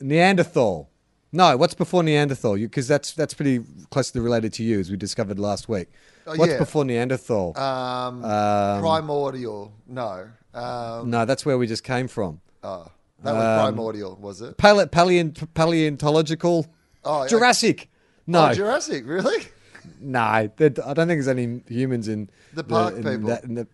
[0.00, 0.90] Neanderthal.
[1.34, 2.56] No, what's before Neanderthal?
[2.56, 5.88] Because that's that's pretty closely related to you, as we discovered last week.
[6.26, 6.58] Oh, what's yeah.
[6.58, 7.56] before Neanderthal?
[7.58, 10.28] Um, Um, primordial, no.
[10.54, 12.40] Um, no, that's where we just came from.
[12.62, 12.86] oh,
[13.24, 14.58] that was um, primordial, was it?
[14.58, 16.66] Pale- paleont- paleontological.
[17.04, 17.88] Oh, Jurassic.
[18.26, 19.44] No, Oh, Jurassic, really?
[20.00, 20.20] no.
[20.20, 23.28] I don't think there's any humans in The park in people.
[23.28, 23.66] that- in the-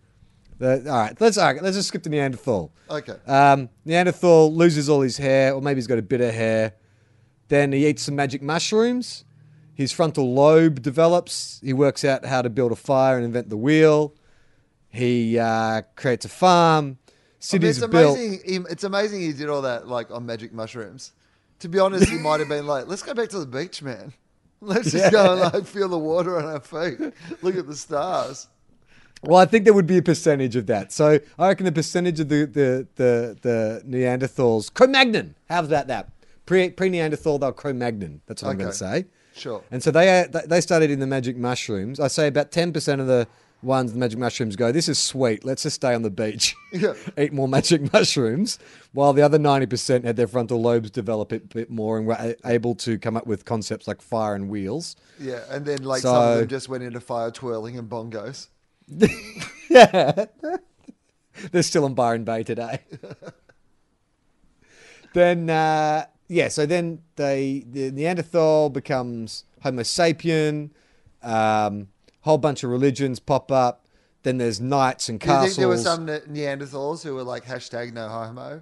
[0.57, 2.71] the- all right, let's all right, let's just skip to Neanderthal.
[2.89, 3.15] Okay.
[3.27, 6.73] Um, Neanderthal loses all his hair, or maybe he's got a bit of hair.
[7.49, 9.25] Then he eats some magic mushrooms.
[9.73, 11.59] His frontal lobe develops.
[11.63, 14.13] He works out how to build a fire and invent the wheel.
[14.89, 16.85] He uh, creates a farm.
[16.85, 16.97] I mean,
[17.39, 18.17] Cities it's are built.
[18.17, 18.41] amazing.
[18.45, 21.13] He, it's amazing he did all that like on magic mushrooms.
[21.59, 24.13] To be honest, he might have been like, "Let's go back to the beach, man.
[24.61, 27.13] Let's just go and like feel the water on our feet.
[27.41, 28.47] Look at the stars."
[29.21, 30.91] Well, I think there would be a percentage of that.
[30.91, 35.35] So I reckon the percentage of the the the, the Neanderthals Cro-Magnon.
[35.47, 35.87] How's that?
[35.87, 36.09] That
[36.49, 38.21] pre Neanderthal, they're Cro-Magnon.
[38.25, 39.05] That's what I'm going to say.
[39.35, 39.63] Sure.
[39.71, 41.99] And so they uh, they started in the magic mushrooms.
[41.99, 43.27] I say about ten percent of the
[43.61, 44.71] ones the magic mushrooms go.
[44.71, 45.45] This is sweet.
[45.45, 46.55] Let's just stay on the beach.
[46.73, 46.93] Yeah.
[47.17, 48.59] Eat more magic mushrooms,
[48.91, 52.35] while the other ninety percent had their frontal lobes develop a bit more and were
[52.43, 54.97] able to come up with concepts like fire and wheels.
[55.19, 58.47] Yeah, and then like some of them just went into fire twirling and bongos.
[59.69, 60.25] Yeah.
[61.51, 62.79] They're still in Byron Bay today.
[65.13, 70.69] then, uh, yeah, so then they, the Neanderthal becomes Homo sapien.
[71.21, 71.89] Um,
[72.21, 73.85] whole bunch of religions pop up.
[74.23, 75.55] Then there's knights and Do you castles.
[75.55, 78.61] think there were some Ne- Neanderthals who were like hashtag no homo?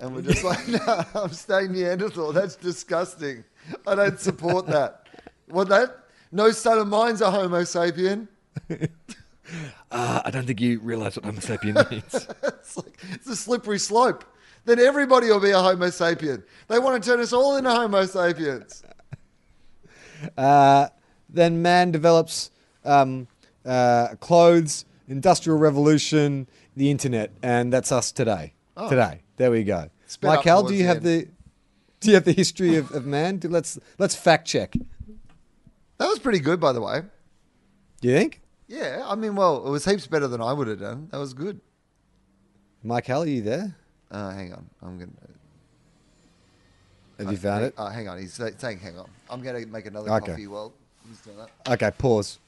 [0.00, 2.32] And we're just like, no, I'm staying Neanderthal.
[2.32, 3.44] That's disgusting.
[3.86, 5.06] I don't support that.
[5.48, 5.96] What that?
[6.32, 8.28] No son of mine's a Homo sapien.
[9.90, 12.26] Ah, I don't think you realise what Homo sapien means.
[12.42, 14.22] It's like it's a slippery slope.
[14.68, 16.42] Then everybody will be a Homo sapien.
[16.68, 18.84] They want to turn us all into Homo sapiens.
[20.36, 20.88] Uh,
[21.28, 22.50] then man develops
[22.84, 23.28] um,
[23.64, 28.52] uh, clothes, industrial revolution, the internet, and that's us today.
[28.88, 29.84] Today, there we go.
[29.86, 29.90] Oh.
[30.08, 31.06] Sped Michael, do you have end.
[31.06, 31.28] the
[32.00, 33.36] do you have the history of, of man?
[33.36, 34.74] Do- Let's let's fact check.
[35.98, 37.02] That was pretty good, by the way.
[38.00, 40.80] Do you think, Yeah, I mean, well, it was heaps better than I would have
[40.80, 41.06] done.
[41.12, 41.60] That was good.
[42.82, 43.22] Michael?
[43.22, 43.76] Are you there?
[44.10, 45.10] Uh, hang on, I'm gonna.
[47.18, 47.74] Have you found it?
[47.76, 48.18] Oh, hang on.
[48.18, 50.26] He's saying, "Hang on." I'm gonna make another Okay.
[50.32, 50.72] coffee while
[51.08, 51.50] he's doing that.
[51.72, 52.38] Okay, pause.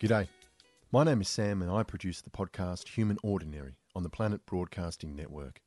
[0.00, 0.28] G'day.
[0.90, 5.14] My name is Sam and I produce the podcast Human Ordinary on the Planet Broadcasting
[5.14, 5.60] Network.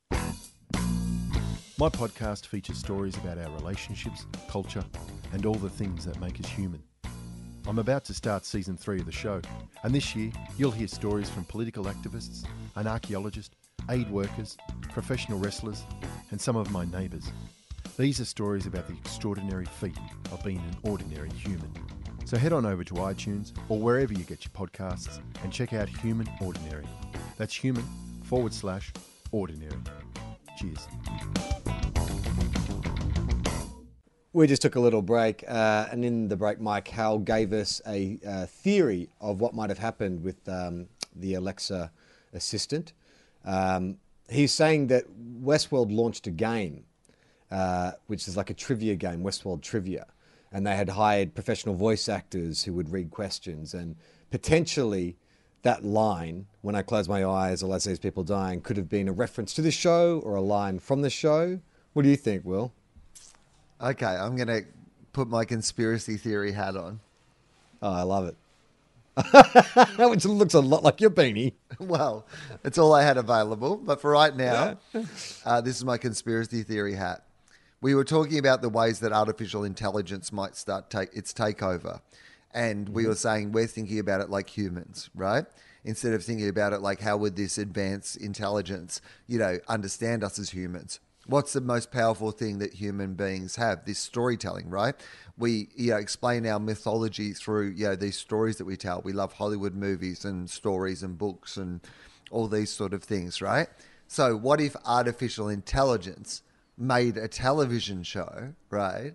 [1.78, 4.84] My podcast features stories about our relationships, culture,
[5.34, 6.82] and all the things that make us human.
[7.68, 9.42] I'm about to start season three of the show,
[9.84, 13.56] and this year you'll hear stories from political activists, an archaeologist,
[13.90, 14.58] aid workers,
[14.90, 15.84] professional wrestlers,
[16.32, 17.32] and some of my neighbours.
[17.98, 19.98] These are stories about the extraordinary feat
[20.32, 21.72] of being an ordinary human.
[22.26, 25.90] So head on over to iTunes or wherever you get your podcasts and check out
[25.90, 26.86] Human Ordinary.
[27.38, 27.84] That's human
[28.24, 28.94] forward slash
[29.32, 29.78] ordinary.
[30.58, 30.88] Cheers.
[34.34, 37.82] We just took a little break, uh, and in the break, Mike Howell gave us
[37.86, 41.92] a uh, theory of what might have happened with um, the Alexa
[42.32, 42.94] assistant.
[43.44, 43.98] Um,
[44.30, 45.04] he's saying that
[45.44, 46.86] Westworld launched a game,
[47.52, 50.06] uh, which is like a trivia game, Westworld Trivia,
[50.50, 53.98] and they had hired professional voice actors who would read questions, and
[54.30, 55.18] potentially
[55.64, 58.88] that line, "When I close my eyes, all I see is people dying," could have
[58.88, 61.60] been a reference to the show or a line from the show.
[61.92, 62.72] What do you think, Will?
[63.82, 64.62] Okay, I'm gonna
[65.12, 67.00] put my conspiracy theory hat on.
[67.82, 68.36] Oh, I love it.
[69.98, 71.54] Which looks a lot like your beanie.
[71.80, 72.28] Well,
[72.64, 73.76] it's all I had available.
[73.76, 74.78] But for right now,
[75.46, 77.24] uh, this is my conspiracy theory hat.
[77.82, 82.02] We were talking about the ways that artificial intelligence might start take its takeover,
[82.54, 85.46] and we were saying we're thinking about it like humans, right?
[85.84, 90.38] Instead of thinking about it like how would this advanced intelligence, you know, understand us
[90.38, 91.00] as humans?
[91.28, 93.86] What's the most powerful thing that human beings have?
[93.86, 94.96] This storytelling, right?
[95.38, 99.02] We, you know, explain our mythology through, you know, these stories that we tell.
[99.04, 101.82] We love Hollywood movies and stories and books and
[102.32, 103.68] all these sort of things, right?
[104.08, 106.42] So, what if artificial intelligence
[106.78, 109.14] made a television show, right?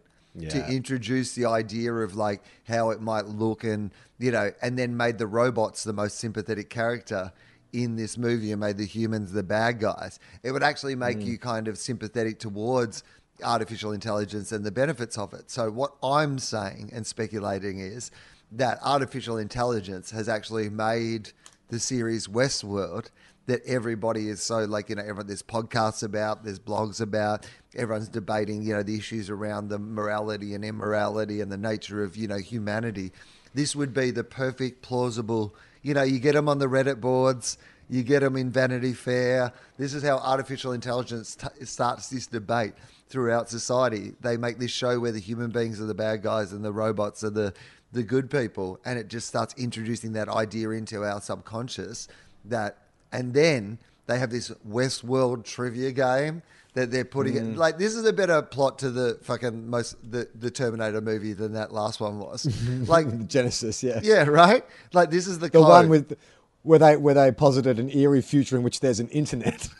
[0.50, 4.96] To introduce the idea of like how it might look and, you know, and then
[4.96, 7.32] made the robots the most sympathetic character
[7.72, 10.18] in this movie and made the humans the bad guys.
[10.42, 11.26] It would actually make mm.
[11.26, 13.02] you kind of sympathetic towards
[13.42, 15.50] artificial intelligence and the benefits of it.
[15.50, 18.10] So, what I'm saying and speculating is
[18.52, 21.32] that artificial intelligence has actually made
[21.68, 23.10] the series Westworld
[23.46, 28.08] that everybody is so like you know everyone there's podcasts about there's blogs about everyone's
[28.08, 32.26] debating you know the issues around the morality and immorality and the nature of you
[32.26, 33.12] know humanity
[33.54, 35.54] this would be the perfect plausible
[35.86, 39.52] you know you get them on the reddit boards you get them in vanity fair.
[39.78, 42.74] This is how artificial intelligence t- starts this debate
[43.08, 44.12] throughout society.
[44.20, 47.22] They make this show where the human beings are the bad guys and the robots
[47.22, 47.54] are the
[47.92, 52.08] the good people and it just starts introducing that idea into our subconscious
[52.44, 52.78] that
[53.12, 56.42] and then they have this Westworld trivia game
[56.76, 57.52] that they're putting Mm.
[57.52, 61.32] it like this is a better plot to the fucking most the, the Terminator movie
[61.32, 62.46] than that last one was.
[62.88, 64.00] like Genesis, yeah.
[64.02, 64.64] yeah, right?
[64.92, 65.68] Like this is the, The code.
[65.68, 66.16] one with
[66.62, 69.68] where they where they posited an eerie future in which there's an internet.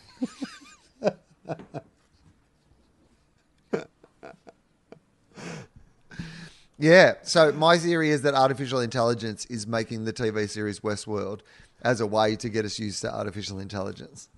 [6.79, 7.15] Yeah.
[7.23, 11.39] So my theory is that artificial intelligence is making the TV series Westworld
[11.81, 14.29] as a way to get us used to artificial intelligence.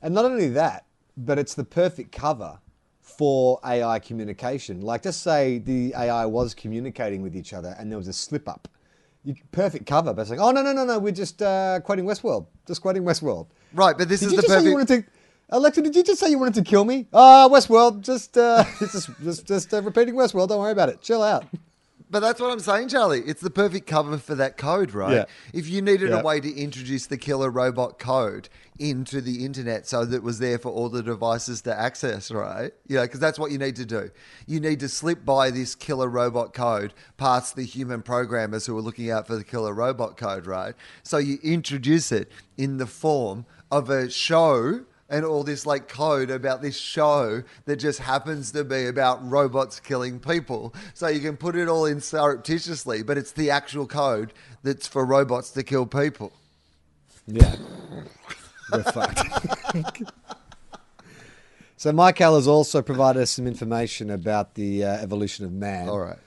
[0.00, 0.84] and not only that,
[1.16, 2.58] but it's the perfect cover
[3.00, 4.80] for AI communication.
[4.80, 8.48] Like just say the AI was communicating with each other and there was a slip
[8.48, 8.68] up.
[9.24, 12.04] You, perfect cover, but it's like, oh no no no no, we're just uh, quoting
[12.04, 13.46] Westworld, just quoting Westworld.
[13.72, 15.10] Right, but this Did is you the just say perfect you wanted to?
[15.50, 17.06] Alexa, did you just say you wanted to kill me?
[17.12, 20.48] Ah, Westworld, just uh, just just, just uh, repeating Westworld.
[20.48, 21.00] Don't worry about it.
[21.02, 21.44] Chill out.
[22.10, 23.20] But that's what I'm saying, Charlie.
[23.20, 25.14] It's the perfect cover for that code, right?
[25.14, 25.24] Yeah.
[25.54, 26.20] If you needed Yeah.
[26.20, 30.38] a way to introduce the killer robot code into the internet so that it was
[30.38, 32.72] there for all the devices to access, right?
[32.86, 34.10] You know, because that's what you need to do.
[34.46, 38.82] You need to slip by this killer robot code past the human programmers who are
[38.82, 40.74] looking out for the killer robot code, right?
[41.02, 46.30] So you introduce it in the form of a show and all this like code
[46.30, 50.74] about this show that just happens to be about robots killing people.
[50.94, 55.04] So you can put it all in surreptitiously, but it's the actual code that's for
[55.04, 56.32] robots to kill people.
[57.26, 57.56] Yeah.
[58.72, 59.22] We're fucked.
[61.76, 65.88] so Michael has also provided us some information about the uh, evolution of man.
[65.88, 66.18] All right.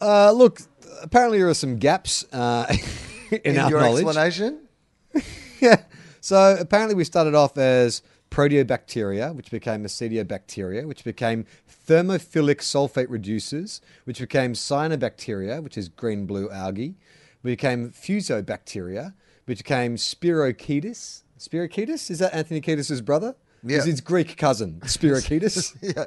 [0.00, 0.60] Uh, look,
[1.02, 2.66] apparently there are some gaps uh,
[3.30, 4.04] in, In, our your knowledge.
[4.04, 4.68] explanation?
[5.60, 5.82] yeah.
[6.20, 11.44] So apparently we started off as proteobacteria, which became acetobacteria, which became
[11.86, 16.94] thermophilic sulfate reducers, which became cyanobacteria, which is green blue algae,
[17.42, 19.14] we became fusobacteria,
[19.46, 21.22] which became spirochetus.
[21.40, 22.10] Spirochetus?
[22.10, 23.34] Is that Anthony Kiedis' brother?
[23.64, 23.78] Yeah.
[23.78, 25.74] Is his Greek cousin, Spirochetus?
[25.82, 26.04] Yeah.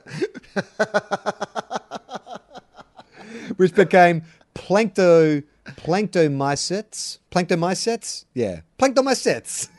[3.57, 4.23] Which became
[4.55, 7.17] plankto planctomycetes.
[7.31, 8.25] Planctomycetes?
[8.33, 8.61] Yeah.
[8.79, 9.69] Planctomycetes.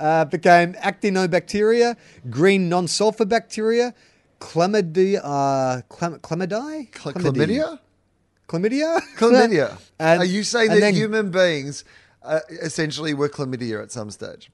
[0.00, 1.96] uh, became actinobacteria,
[2.30, 3.92] green non-sulfur bacteria,
[4.40, 6.90] chlamydia, uh, chlam- chlamydia?
[6.92, 7.78] Chlamydia?
[8.48, 9.00] Chlamydia?
[9.16, 9.78] Chlamydia.
[9.98, 11.84] And- Are you saying that then- human beings
[12.22, 14.50] uh, essentially were chlamydia at some stage?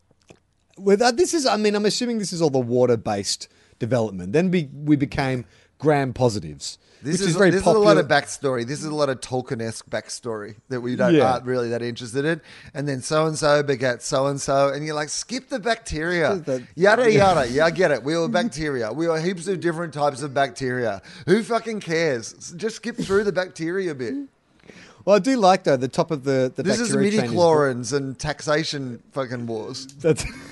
[0.81, 4.33] With uh, this is, I mean, I'm assuming this is all the water-based development.
[4.33, 5.45] Then we we became
[5.79, 7.87] gram positives, This is, is, very this popular.
[7.87, 8.67] is a lot of backstory.
[8.67, 11.33] This is a lot of Tolkien-esque backstory that we don't Yeah.
[11.33, 12.43] aren't really that interested in.
[12.75, 16.35] And then so and so begat so and so, and you're like, skip the bacteria,
[16.37, 17.49] The- yada yada.
[17.49, 18.03] Yeah, I get it.
[18.05, 18.93] We were bacteria.
[18.93, 21.01] We were heaps of different types of bacteria.
[21.27, 22.53] Who fucking cares?
[22.57, 24.15] Just skip through the bacteria bit.
[25.07, 28.19] Well, I do like though the top of the the This is midi chlorians and
[28.19, 29.87] taxation fucking wars.
[29.87, 30.27] That's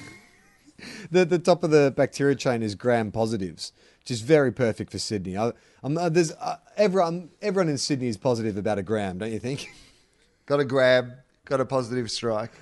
[1.10, 4.98] the the top of the bacteria chain is gram positives, which is very perfect for
[4.98, 5.36] Sydney.
[5.36, 5.52] I,
[5.82, 9.38] I'm, uh, there's uh, everyone everyone in Sydney is positive about a gram, don't you
[9.40, 9.68] think?
[10.46, 11.12] Got a grab.
[11.44, 12.52] Got a positive strike.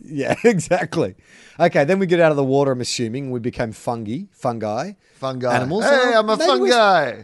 [0.00, 1.14] yeah, exactly.
[1.60, 2.72] Okay, then we get out of the water.
[2.72, 5.54] I'm assuming we became fungi, fungi, Fungi.
[5.54, 5.84] animals.
[5.84, 7.22] Hey, Uh, I'm a maybe we're- fungi.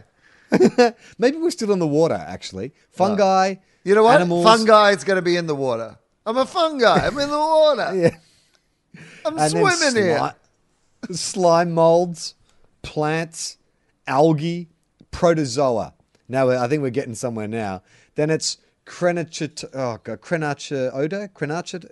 [1.19, 2.15] Maybe we're still in the water.
[2.15, 3.55] Actually, fungi.
[3.83, 4.15] You know what?
[4.21, 4.45] Animals.
[4.45, 5.97] Fungi is going to be in the water.
[6.25, 7.07] I'm a fungi.
[7.07, 7.95] I'm in the water.
[7.95, 8.15] Yeah.
[9.25, 10.33] I'm And then swimming here.
[11.11, 12.35] slime molds,
[12.81, 13.57] plants,
[14.07, 14.69] algae,
[15.11, 15.93] protozoa.
[16.27, 17.81] Now I think we're getting somewhere now.
[18.15, 21.89] Then it's Crenachot, oh god, Crenachota, Crenachot,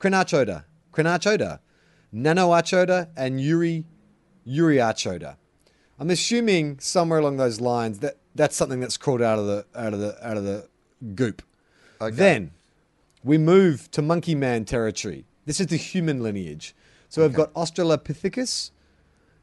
[0.00, 1.58] Crenachota, Crenachota,
[2.14, 3.84] Nanoachota, and Uri,
[4.46, 5.36] Uriachota.
[5.98, 9.92] I'm assuming somewhere along those lines that that's something that's crawled out of the out
[9.92, 10.68] of the out of the
[11.14, 11.42] goop.
[12.00, 12.14] Okay.
[12.14, 12.52] Then
[13.24, 15.24] we move to monkey man territory.
[15.48, 16.74] This is the human lineage.
[17.08, 18.70] So we've got Australopithecus,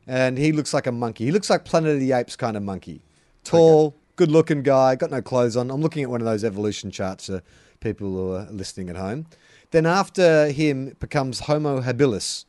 [0.06, 1.26] and he looks like a monkey.
[1.26, 3.02] He looks like Planet of the Apes kind of monkey.
[3.44, 5.72] Tall, good looking guy, got no clothes on.
[5.72, 7.42] I'm looking at one of those evolution charts for
[7.80, 9.26] people who are listening at home.
[9.72, 12.46] Then after him becomes Homo habilis,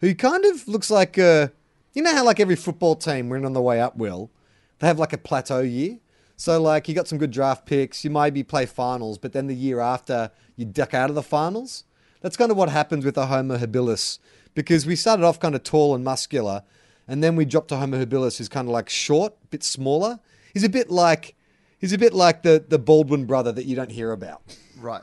[0.00, 1.52] who kind of looks like a,
[1.92, 4.30] you know how like every football team when on the way up will,
[4.78, 5.98] they have like a plateau year.
[6.38, 9.54] So like you got some good draft picks, you maybe play finals, but then the
[9.54, 11.84] year after you duck out of the finals.
[12.20, 14.18] That's kind of what happens with a Homo habilis
[14.54, 16.62] because we started off kind of tall and muscular,
[17.06, 20.18] and then we dropped to Homo habilis who's kind of like short, a bit smaller.
[20.52, 21.34] He's a bit like
[21.78, 24.42] he's a bit like the the Baldwin brother that you don't hear about.
[24.80, 25.02] Right.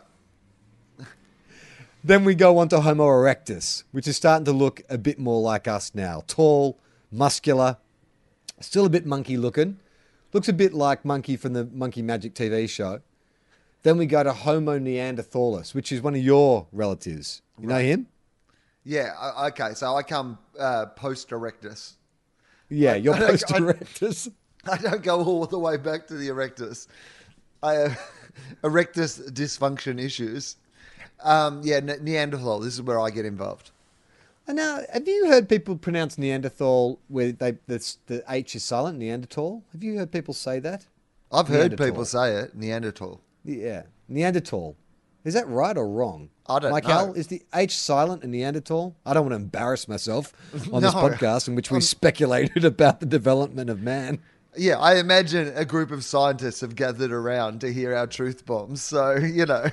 [2.04, 5.42] Then we go on to Homo erectus, which is starting to look a bit more
[5.42, 6.24] like us now.
[6.28, 6.78] Tall,
[7.12, 7.78] muscular,
[8.60, 9.80] still a bit monkey looking.
[10.32, 13.00] Looks a bit like Monkey from the Monkey Magic TV show.
[13.86, 17.44] Then we go to Homo neanderthalis, which is one of your relatives.
[17.60, 18.08] You know him?
[18.84, 19.12] Yeah.
[19.50, 19.76] Okay.
[19.76, 21.94] So I come uh, post erectus.
[22.68, 24.32] Yeah, you're I post erectus.
[24.66, 26.88] I don't go all the way back to the erectus.
[27.62, 28.00] I have
[28.64, 30.56] erectus dysfunction issues.
[31.24, 32.62] Um, yeah, Ne- Neanderthal.
[32.62, 33.70] This is where I get involved.
[34.48, 38.98] And now, have you heard people pronounce Neanderthal where they the, the H is silent?
[38.98, 39.64] Neanderthal.
[39.74, 40.88] Have you heard people say that?
[41.32, 42.56] I've heard people say it.
[42.56, 43.22] Neanderthal.
[43.46, 44.76] Yeah, Neanderthal.
[45.24, 46.30] Is that right or wrong?
[46.48, 47.14] I don't Michael, know.
[47.14, 48.96] is the H silent in Neanderthal?
[49.06, 50.34] I don't want to embarrass myself
[50.72, 54.20] on this podcast in which we speculated about the development of man.
[54.58, 58.82] Yeah, I imagine a group of scientists have gathered around to hear our truth bombs.
[58.82, 59.66] So you know,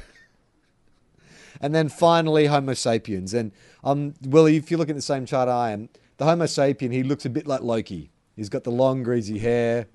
[1.60, 3.34] And then finally, Homo sapiens.
[3.34, 3.52] And
[3.84, 7.02] um, Willie, if you look at the same chart I am, the Homo sapien, he
[7.02, 8.10] looks a bit like Loki.
[8.36, 9.86] He's got the long, greasy hair,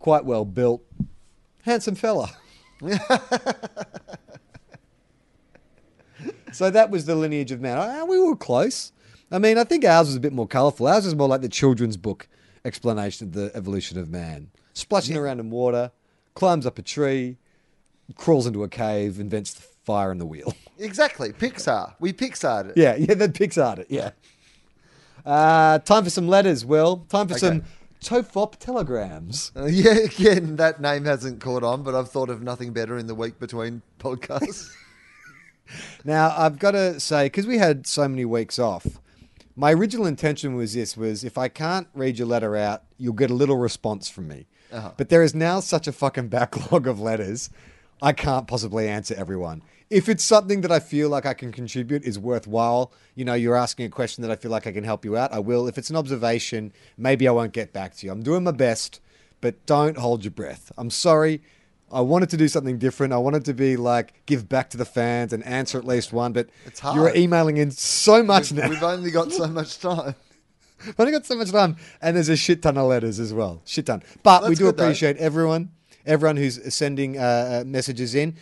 [0.00, 0.82] quite well built,
[1.62, 2.30] handsome fella.
[6.52, 7.78] so that was the lineage of man.
[7.78, 8.92] Ah, We were close.
[9.30, 10.86] I mean, I think ours was a bit more colourful.
[10.86, 12.28] Ours was more like the children's book
[12.64, 14.50] explanation of the evolution of man.
[14.74, 15.92] Splashing around in water,
[16.34, 17.36] climbs up a tree,
[18.16, 20.54] crawls into a cave, invents the fire and the wheel.
[20.78, 21.32] exactly.
[21.32, 21.94] Pixar.
[22.00, 22.76] We Pixared it.
[22.76, 23.86] Yeah, yeah, that Pixar it.
[23.90, 24.10] Yeah.
[25.24, 26.98] Uh, time for some letters, Will.
[27.08, 27.40] Time for Okay.
[27.40, 27.64] some
[28.04, 29.50] Tofop telegrams.
[29.56, 33.06] Uh, yeah, again, that name hasn't caught on, but I've thought of nothing better in
[33.06, 34.70] the week between podcasts.
[36.04, 38.86] Now, I've got to say, because we had so many weeks off,
[39.56, 43.30] my original intention was this: was if I can't read your letter out, you'll get
[43.30, 44.46] a little response from me.
[44.72, 44.92] Uh-huh.
[44.96, 47.50] But there is now such a fucking backlog of letters.
[48.02, 49.62] I can't possibly answer everyone.
[49.90, 53.54] If it's something that I feel like I can contribute is worthwhile, you know, you're
[53.56, 55.68] asking a question that I feel like I can help you out, I will.
[55.68, 58.12] If it's an observation, maybe I won't get back to you.
[58.12, 59.00] I'm doing my best,
[59.40, 60.72] but don't hold your breath.
[60.78, 61.42] I'm sorry.
[61.92, 63.12] I wanted to do something different.
[63.12, 66.32] I wanted to be like give back to the fans and answer at least one,
[66.32, 66.96] but It's hard.
[66.96, 68.68] you're emailing in so much We've, now.
[68.70, 70.14] we've only got so much time.
[70.86, 73.60] we've only got so much time, and there's a shit ton of letters as well.
[73.66, 74.02] Shit ton.
[74.22, 74.84] But we do good, though.
[74.84, 75.70] appreciate everyone,
[76.06, 78.34] everyone who's sending uh, uh, messages in.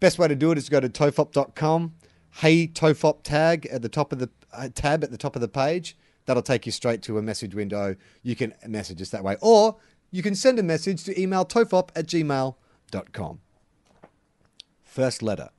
[0.00, 1.94] Best way to do it is to go to tofop.com.
[2.30, 5.48] Hey Tofop tag at the top of the uh, tab at the top of the
[5.48, 5.96] page.
[6.26, 7.96] That'll take you straight to a message window.
[8.22, 9.76] You can message us that way, or
[10.10, 13.40] you can send a message to email tofop at gmail.com.
[14.84, 15.50] First letter.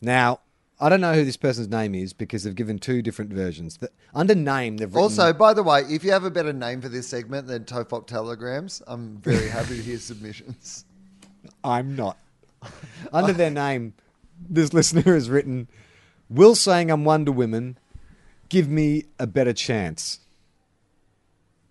[0.00, 0.40] Now,
[0.80, 3.76] I don't know who this person's name is because they've given two different versions.
[3.76, 6.80] The, under name, they've written, Also, by the way, if you have a better name
[6.80, 10.84] for this segment than Tofop Telegrams, I'm very happy to hear submissions.
[11.62, 12.18] I'm not.
[13.12, 13.94] Under their name,
[14.48, 15.68] this listener has written,
[16.28, 17.78] Will saying I'm Wonder Woman
[18.48, 20.20] give me a better chance?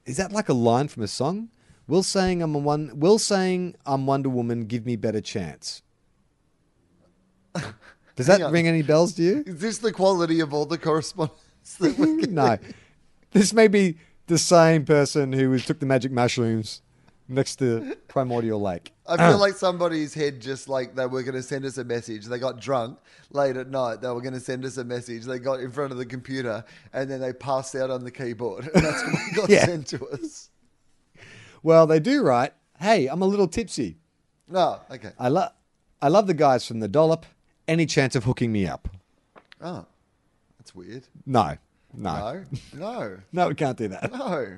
[0.06, 1.50] Is that like a line from a song?
[1.88, 5.82] Will saying I'm a one Will saying I'm Wonder Woman give me better chance?
[8.16, 9.44] Does that ring any bells to you?
[9.46, 11.40] Is this the quality of all the correspondence
[11.80, 12.58] that we no.
[13.32, 16.82] This may be the same person who was, took the magic mushrooms
[17.28, 18.92] next to Primordial Lake.
[19.08, 22.26] I feel like somebody's head just like they were going to send us a message.
[22.26, 22.98] They got drunk
[23.32, 24.02] late at night.
[24.02, 25.24] They were going to send us a message.
[25.26, 26.64] They got in front of the computer
[26.94, 28.70] and then they passed out on the keyboard.
[28.74, 29.66] And that's what got Yeah.
[29.66, 30.50] sent to us.
[31.64, 33.98] Well, they do write, Hey, I'm a little tipsy.
[34.54, 35.12] Oh, okay.
[35.20, 35.52] I love
[36.02, 37.26] I love the guys from the dollop.
[37.68, 38.90] Any chance of hooking me up?
[39.62, 39.86] Oh,
[40.60, 41.08] that's weird.
[41.26, 41.56] No.
[41.94, 42.44] No.
[42.74, 44.12] No, no, No, we can't do that.
[44.12, 44.58] no.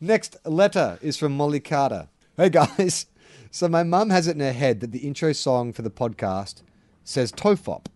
[0.00, 2.08] Next letter is from Molly Carter.
[2.36, 3.06] Hey guys.
[3.50, 6.62] So my mum has it in her head that the intro song for the podcast
[7.04, 7.86] says Tofop.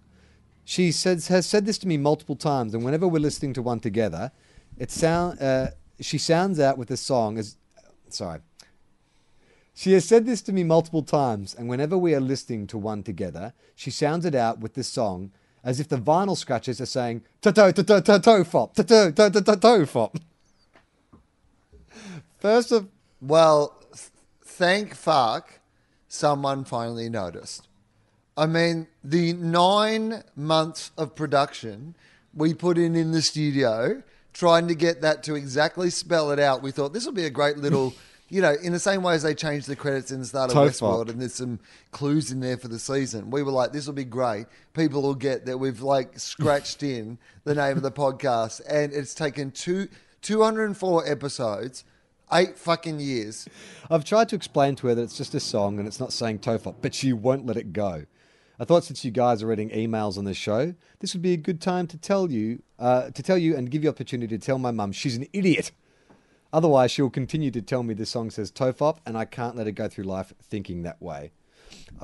[0.64, 3.80] She says has said this to me multiple times, and whenever we're listening to one
[3.80, 4.32] together,
[4.78, 5.68] it sound uh,
[6.00, 7.56] she sounds out with the song as
[8.08, 8.40] sorry.
[9.74, 13.02] She has said this to me multiple times, and whenever we are listening to one
[13.02, 15.32] together, she sounds it out with this song
[15.62, 20.16] as if the vinyl scratches are saying to to to fop fop.
[22.40, 22.88] First of
[23.20, 24.08] Well, th-
[24.42, 25.60] thank fuck
[26.08, 27.68] someone finally noticed.
[28.36, 31.94] I mean, the nine months of production
[32.34, 36.62] we put in in the studio, trying to get that to exactly spell it out,
[36.62, 37.92] we thought this will be a great little,
[38.30, 40.56] you know, in the same way as they changed the credits in the start of
[40.56, 40.70] Tofop.
[40.70, 41.58] Westworld, and there's some
[41.90, 43.30] clues in there for the season.
[43.30, 44.46] We were like, this will be great.
[44.72, 49.14] People will get that we've like scratched in the name of the podcast, and it's
[49.14, 49.88] taken two
[50.22, 51.84] 204 episodes.
[52.32, 53.48] Eight fucking years.
[53.90, 56.38] I've tried to explain to her that it's just a song and it's not saying
[56.38, 58.04] Tofop, but she won't let it go.
[58.60, 61.38] I thought since you guys are reading emails on the show, this would be a
[61.38, 64.58] good time to tell you, uh, to tell you and give you opportunity to tell
[64.58, 65.72] my mum she's an idiot.
[66.52, 69.72] Otherwise, she'll continue to tell me the song says Tofop, and I can't let her
[69.72, 71.32] go through life thinking that way.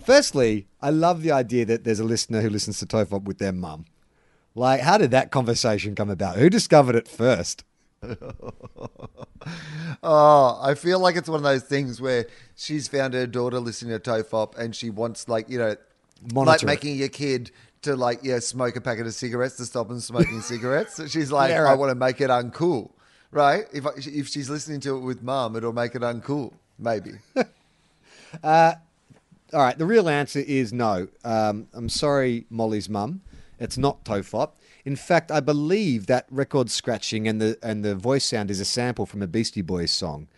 [0.05, 3.53] Firstly, I love the idea that there's a listener who listens to Tofop with their
[3.53, 3.85] mum.
[4.55, 6.37] Like, how did that conversation come about?
[6.37, 7.65] Who discovered it first?
[10.03, 13.99] Oh, I feel like it's one of those things where she's found her daughter listening
[13.99, 15.77] to Tofop and she wants like, you know,
[16.33, 16.67] like it.
[16.67, 17.51] making your kid
[17.83, 20.95] to like, yeah, smoke a packet of cigarettes to stop them smoking cigarettes.
[20.95, 22.91] So she's like, Yeah, I want to make it uncool.
[23.31, 23.65] Right?
[23.73, 26.53] If I, if she's listening to it with mum, it'll make it uncool.
[26.79, 27.13] Maybe.
[28.45, 28.75] All
[29.53, 31.09] right, the real answer is no.
[31.25, 33.23] Um, I'm sorry, Molly's mum.
[33.59, 34.53] It's not Tofop.
[34.87, 38.65] In fact, I believe that record scratching and the and the voice sound is a
[38.65, 40.29] sample from a Beastie Boys song.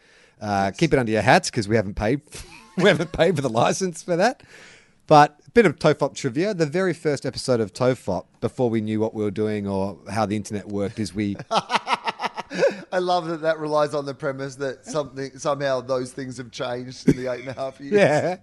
[0.40, 2.22] Uh, Keep it under your hats because we haven't paid
[2.78, 4.42] we haven't paid for the license for that.
[5.07, 6.55] But a bit of Tofop trivia.
[6.55, 10.24] The very first episode of Tofop, before we knew what we were doing or how
[10.24, 15.38] the internet worked, is we I love that that relies on the premise that something
[15.38, 17.92] somehow those things have changed in the eight and a half years.
[17.92, 18.38] Yeah.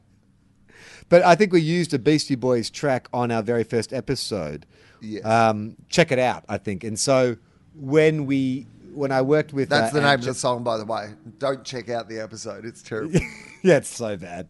[1.09, 4.67] But I think we used a Beastie Boys track on our very first episode.
[5.05, 5.25] Yes.
[5.25, 6.83] Um, check it out, I think.
[6.83, 7.37] And so
[7.73, 10.85] when we when I worked with That's uh, the name of the song, by the
[10.85, 11.09] way.
[11.37, 12.65] Don't check out the episode.
[12.65, 13.19] It's terrible.
[13.61, 14.47] yeah, it's so bad.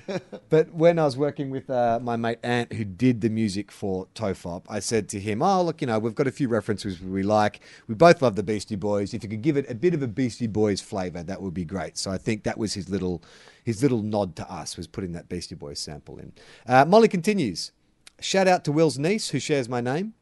[0.48, 4.06] but when I was working with uh, my mate Ant, who did the music for
[4.14, 7.22] Tofop, I said to him, "Oh, look, you know, we've got a few references we
[7.22, 7.60] like.
[7.88, 9.12] We both love the Beastie Boys.
[9.12, 11.64] If you could give it a bit of a Beastie Boys flavor, that would be
[11.64, 13.22] great." So I think that was his little
[13.64, 16.32] his little nod to us was putting that Beastie Boys sample in.
[16.66, 17.72] Uh, Molly continues.
[18.20, 20.14] Shout out to Will's niece, who shares my name.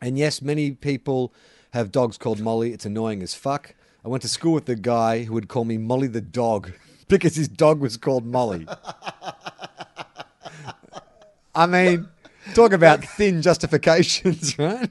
[0.00, 1.32] And yes, many people
[1.72, 2.72] have dogs called Molly.
[2.72, 3.74] It's annoying as fuck.
[4.04, 6.72] I went to school with a guy who would call me Molly the dog
[7.08, 8.66] because his dog was called Molly.
[11.54, 12.08] I mean,
[12.54, 14.88] talk about thin justifications, right?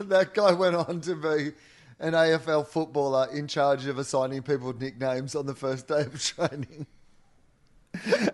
[0.00, 1.52] that guy went on to be
[2.00, 6.86] an AFL footballer in charge of assigning people nicknames on the first day of training.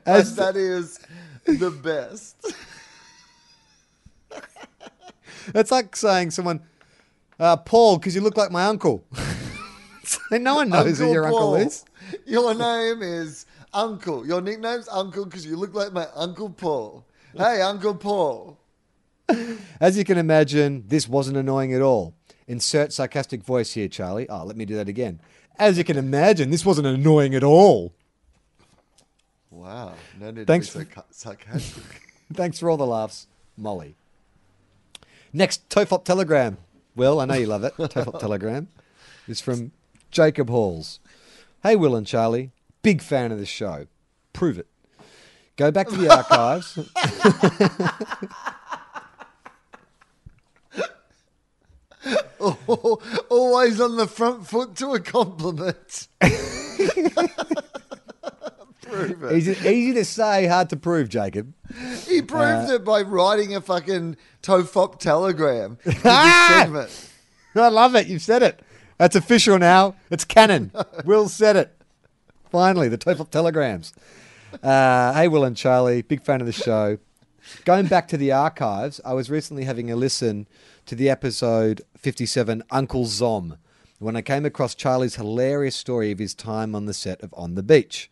[0.06, 1.00] As and that is
[1.44, 2.54] the best.
[5.54, 6.60] It's like saying someone,
[7.38, 9.04] uh, Paul, because you look like my uncle.
[10.30, 11.54] No one knows who your Paul.
[11.54, 11.84] uncle is.
[12.26, 13.44] Your name is
[13.74, 14.24] Uncle.
[14.24, 17.04] Your nickname's Uncle because you look like my Uncle Paul.
[17.36, 18.56] Hey, Uncle Paul.
[19.80, 22.14] As you can imagine, this wasn't annoying at all.
[22.46, 24.28] Insert sarcastic voice here, Charlie.
[24.28, 25.20] Oh, let me do that again.
[25.58, 27.92] As you can imagine, this wasn't annoying at all.
[29.50, 29.94] Wow.
[30.20, 31.82] No need Thanks to be so sarcastic.
[32.32, 33.26] Thanks for all the laughs,
[33.56, 33.96] Molly.
[35.36, 36.56] Next, Tofop Telegram.
[36.94, 37.74] Will, I know you love it.
[37.76, 38.68] Tofop Telegram
[39.28, 39.72] is from
[40.10, 40.98] Jacob Halls.
[41.62, 42.52] Hey, Will and Charlie.
[42.80, 43.86] Big fan of this show.
[44.32, 44.66] Prove it.
[45.56, 46.78] Go back to the archives.
[53.28, 56.08] Always on the front foot to a compliment.
[58.96, 59.36] Prove it.
[59.36, 61.52] easy, easy to say, hard to prove, Jacob.
[62.06, 65.78] He Uh, proved it by writing a fucking Tofop telegram.
[66.04, 66.86] Ah!
[67.54, 68.06] I love it.
[68.06, 68.60] You've said it.
[68.98, 69.94] That's official now.
[70.10, 70.72] It's canon.
[71.04, 71.72] Will said it.
[72.50, 73.92] Finally, the Tofop telegrams.
[74.62, 76.98] Uh, hey, Will and Charlie, big fan of the show.
[77.64, 80.48] Going back to the archives, I was recently having a listen
[80.86, 83.56] to the episode 57, Uncle Zom,
[83.98, 87.54] when I came across Charlie's hilarious story of his time on the set of On
[87.54, 88.10] the Beach.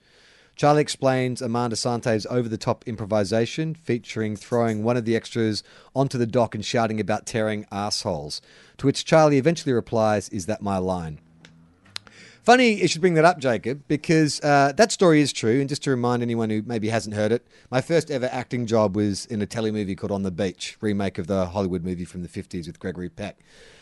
[0.57, 5.65] Charlie explains Armand Assante's over the top improvisation featuring throwing one of the extras
[5.97, 8.41] onto the dock and shouting about tearing assholes.
[8.79, 11.19] To which Charlie eventually replies, Is that my line?
[12.45, 15.61] Funny you should bring that up, Jacob, because uh, that story is true.
[15.61, 18.95] And just to remind anyone who maybe hasn't heard it, my first ever acting job
[18.95, 22.29] was in a telemovie called On the Beach, remake of the Hollywood movie from the
[22.29, 23.41] 50s with Gregory Peck.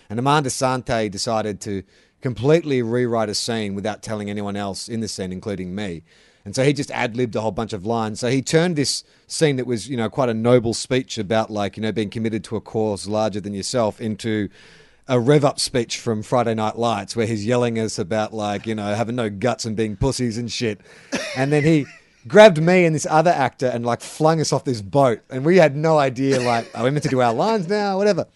[0.08, 1.82] And Armand Assante decided to
[2.22, 6.04] completely rewrite a scene without telling anyone else in the scene, including me.
[6.44, 8.20] And so he just ad libbed a whole bunch of lines.
[8.20, 11.76] So he turned this scene that was, you know, quite a noble speech about like,
[11.76, 14.48] you know, being committed to a cause larger than yourself into
[15.08, 18.74] a rev up speech from Friday Night Lights where he's yelling us about like, you
[18.74, 20.80] know, having no guts and being pussies and shit.
[21.36, 21.86] And then he
[22.26, 25.20] grabbed me and this other actor and like flung us off this boat.
[25.30, 27.96] And we had no idea, like, are we meant to do our lines now?
[27.98, 28.26] Whatever.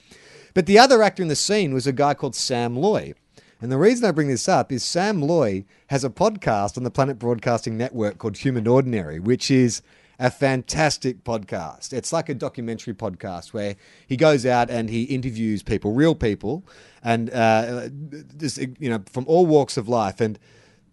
[0.54, 3.14] But the other actor in the scene was a guy called Sam Loy.
[3.60, 6.90] And the reason I bring this up is Sam Loy has a podcast on the
[6.90, 9.80] Planet Broadcasting Network called Human Ordinary, which is
[10.18, 11.94] a fantastic podcast.
[11.94, 13.76] It's like a documentary podcast where
[14.06, 16.64] he goes out and he interviews people, real people,
[17.02, 17.88] and uh,
[18.36, 20.20] just you know from all walks of life.
[20.20, 20.38] And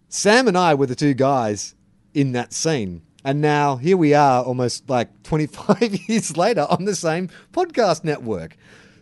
[0.08, 1.74] Sam and I were the two guys
[2.14, 3.02] in that scene.
[3.26, 8.56] And now here we are almost like 25 years later on the same podcast network.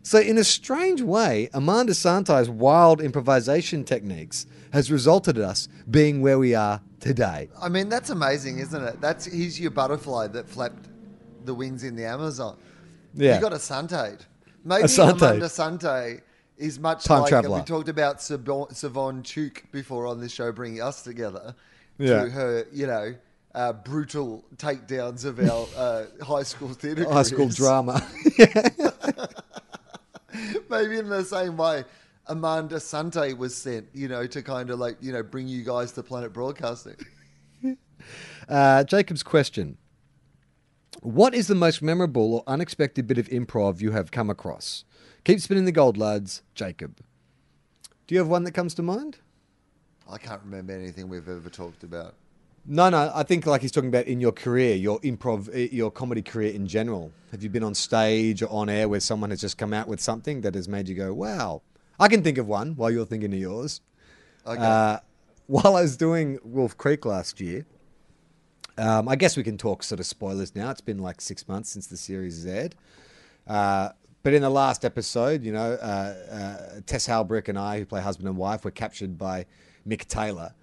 [0.04, 6.20] So, in a strange way, Armand Assante's wild improvisation techniques has resulted in us being
[6.20, 7.48] where we are today.
[7.60, 9.00] I mean, that's amazing, isn't it?
[9.00, 10.88] That's he's your butterfly that flapped
[11.44, 12.58] the wings in the Amazon.
[13.14, 13.36] Yeah.
[13.36, 14.20] You got a Suntaid.
[14.64, 15.02] Maybe A.
[15.02, 16.20] Armand Assante
[16.56, 17.58] is much Time like traveller.
[17.58, 21.54] we talked about Savon, Savon Chuk before on this show, bringing us together
[21.98, 22.24] Yeah.
[22.24, 23.14] to her, you know,
[23.54, 27.08] uh, brutal takedowns of our uh, high school theatre.
[27.08, 28.00] High school drama.
[30.70, 31.84] Maybe in the same way,
[32.28, 35.92] Armand Assante was sent, you know, to kind of like, you know, bring you guys
[35.92, 36.96] to Planet Broadcasting.
[38.48, 39.78] Uh, Jacob's question
[41.02, 44.84] What is the most memorable or unexpected bit of improv you have come across?
[45.22, 46.42] Keep spinning the gold, lads.
[46.56, 46.98] Jacob.
[48.08, 49.18] Do you have one that comes to mind?
[50.10, 52.16] I can't remember anything we've ever talked about.
[52.64, 53.10] No, no.
[53.14, 56.52] I think like he's talking about in your career, your improv, eh, your comedy career
[56.52, 57.12] in general.
[57.32, 60.00] Have you been on stage or on air where someone has just come out with
[60.00, 61.62] something that has made you go, "Wow"?
[61.98, 63.80] I can think of one while you're thinking of yours.
[64.46, 64.62] Okay.
[64.62, 64.98] Uh,
[65.46, 67.66] while I was doing Wolf Creek last year,
[68.78, 70.70] um, I guess we can talk sort of spoilers now.
[70.70, 72.74] It's been like six months since the series has aired.
[73.46, 73.90] Uh,
[74.22, 78.00] but in the last episode, you know, uh, uh, Tess Haubrich and I, who play
[78.00, 79.46] husband and wife, were captured by
[79.86, 80.54] Mick Taylor.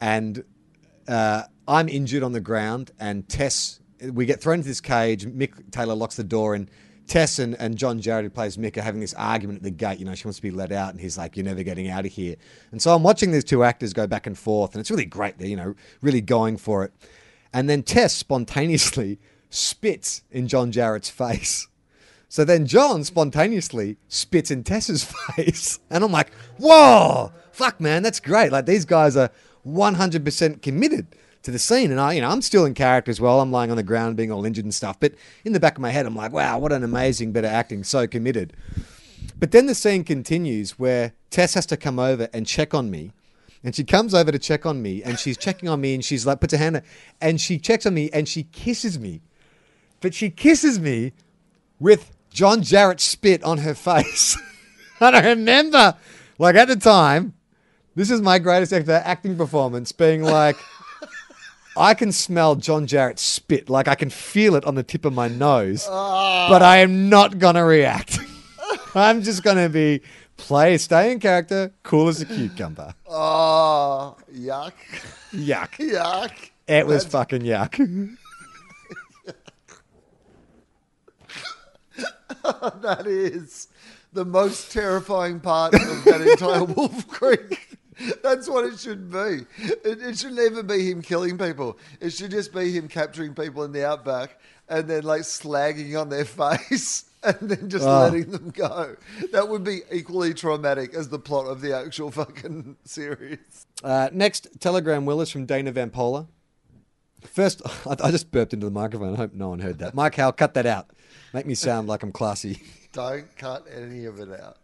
[0.00, 0.44] And
[1.08, 5.26] uh, I'm injured on the ground, and Tess, we get thrown into this cage.
[5.26, 6.70] Mick Taylor locks the door, and
[7.06, 9.98] Tess and, and John Jarratt, who plays Mick, are having this argument at the gate.
[9.98, 12.06] You know, she wants to be let out, and he's like, You're never getting out
[12.06, 12.36] of here.
[12.72, 15.38] And so I'm watching these two actors go back and forth, and it's really great.
[15.38, 16.92] They're, you know, really going for it.
[17.52, 19.18] And then Tess spontaneously
[19.50, 21.68] spits in John Jarratt's face.
[22.28, 25.04] So then John spontaneously spits in Tess's
[25.36, 25.78] face.
[25.90, 28.52] And I'm like, whoa, fuck, man, that's great.
[28.52, 29.30] Like these guys are
[29.66, 31.08] 100% committed
[31.42, 31.90] to the scene.
[31.90, 33.40] And I, you know, I'm still in character as well.
[33.40, 35.00] I'm lying on the ground, being all injured and stuff.
[35.00, 35.14] But
[35.44, 37.84] in the back of my head, I'm like, wow, what an amazing bit of acting,
[37.84, 38.52] so committed.
[39.38, 43.12] But then the scene continues where Tess has to come over and check on me.
[43.62, 46.24] And she comes over to check on me, and she's checking on me, and she's
[46.26, 46.82] like, puts her hand,
[47.20, 49.22] and she checks on me, and she kisses me.
[50.00, 51.12] But she kisses me
[51.80, 54.38] with John Jarratt spit on her face.
[55.00, 55.96] I remember,
[56.38, 57.34] like at the time,
[57.96, 60.56] this is my greatest acting performance, being like,
[61.76, 65.12] I can smell John Jarratt's spit, like I can feel it on the tip of
[65.12, 66.46] my nose, ah.
[66.48, 68.18] but I am not gonna react.
[68.94, 70.02] I'm just gonna be
[70.36, 72.94] play, stay in character, cool as a cucumber.
[73.08, 74.72] Oh, yuck.
[75.32, 75.72] Yuck.
[75.78, 76.50] Yuck.
[76.68, 78.16] It was fucking yuck.
[82.82, 83.66] That is
[84.12, 87.65] the most terrifying part of that entire Wolf Creek.
[88.22, 89.46] That's what it should be.
[89.58, 91.78] It, it should never be him killing people.
[92.00, 94.38] It should just be him capturing people in the outback
[94.68, 98.02] and then like slagging on their face and then just Oh.
[98.02, 98.96] letting them go.
[99.32, 103.66] That would be equally traumatic as the plot of the actual fucking series.
[103.82, 106.26] Uh, next, Telegram Willis from Dana Vampola.
[107.22, 109.14] First, I, I just burped into the microphone.
[109.14, 109.94] I hope no one heard that.
[109.94, 110.90] Mike Howell, cut that out.
[111.32, 112.62] Make me sound like I'm classy.
[112.92, 114.58] Don't cut any of it out.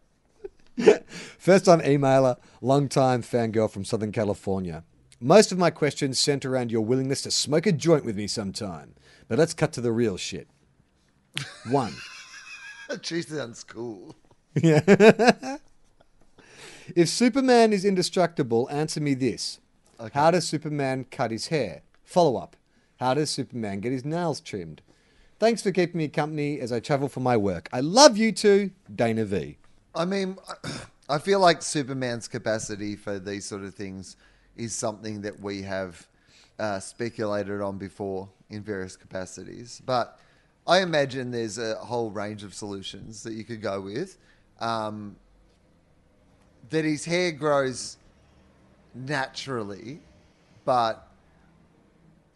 [1.39, 4.85] First time emailer, long-time fangirl from Southern California.
[5.21, 8.95] Most of my questions center around your willingness to smoke a joint with me sometime.
[9.29, 10.49] But let's cut to the real shit.
[11.71, 11.95] One.
[13.01, 14.17] She sounds cool.
[14.55, 14.83] Yeah.
[16.95, 19.61] if Superman is indestructible, answer me this.
[20.13, 21.83] How does Superman cut his hair?
[22.05, 22.57] Follow up.
[22.99, 24.83] How does Superman get his nails trimmed?
[25.39, 27.69] Thanks for keeping me company as I travel for my work.
[27.73, 29.57] I love you too, Dana V.
[29.95, 30.39] I mean,
[31.09, 34.17] I feel like Superman's capacity for these sort of things
[34.57, 36.07] is something that we have
[36.59, 39.83] uh, speculated on before in various capacities.
[39.85, 40.19] But
[40.67, 44.17] I imagine there's a whole range of solutions that you could go with.
[44.61, 45.17] Um,
[46.71, 47.99] that his hair grows
[48.95, 50.01] naturally,
[50.65, 51.09] but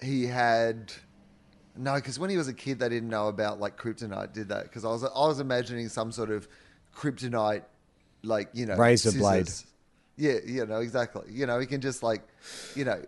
[0.03, 0.93] he had
[1.79, 4.63] no, because when he was a kid, they didn't know about like kryptonite, did they?
[4.63, 6.49] Because I was I was imagining some sort of
[6.97, 7.63] kryptonite,
[8.23, 9.51] like you know, Razor blade.
[10.17, 11.27] Yeah, you know exactly.
[11.31, 12.23] You know, he can just like,
[12.75, 13.03] you know,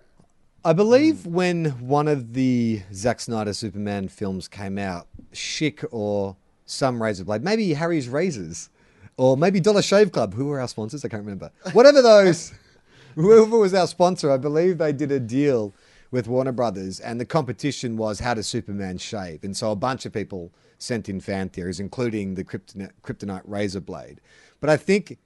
[0.64, 6.36] I believe when one of the Zack Snyder Superman films came out, Schick or
[6.66, 8.68] some razor blade, maybe Harry's Razors,
[9.16, 11.04] or maybe Dollar Shave Club, who were our sponsors?
[11.04, 11.50] I can't remember.
[11.72, 12.52] Whatever those,
[13.14, 15.72] whoever was our sponsor, I believe they did a deal
[16.10, 19.44] with Warner Brothers, and the competition was how does Superman shave?
[19.44, 23.80] And so a bunch of people sent in fan theories, including the kryptonite, kryptonite razor
[23.80, 24.20] blade.
[24.60, 25.18] But I think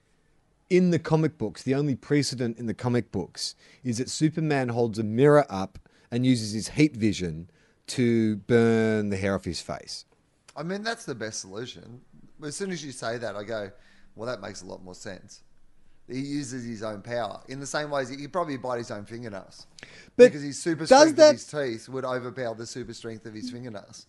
[0.69, 4.97] in the comic books, the only precedent in the comic books is that Superman holds
[4.99, 5.79] a mirror up
[6.11, 7.49] and uses his heat vision
[7.87, 10.05] to burn the hair off his face.
[10.55, 12.01] I mean that's the best solution.
[12.43, 13.71] As soon as you say that, I go,
[14.15, 15.41] well, that makes a lot more sense.
[16.07, 19.05] He uses his own power in the same ways he could probably bite his own
[19.05, 19.67] fingernails.
[20.17, 23.33] But because his super strength that- of his teeth would overpower the super strength of
[23.33, 24.05] his fingernails.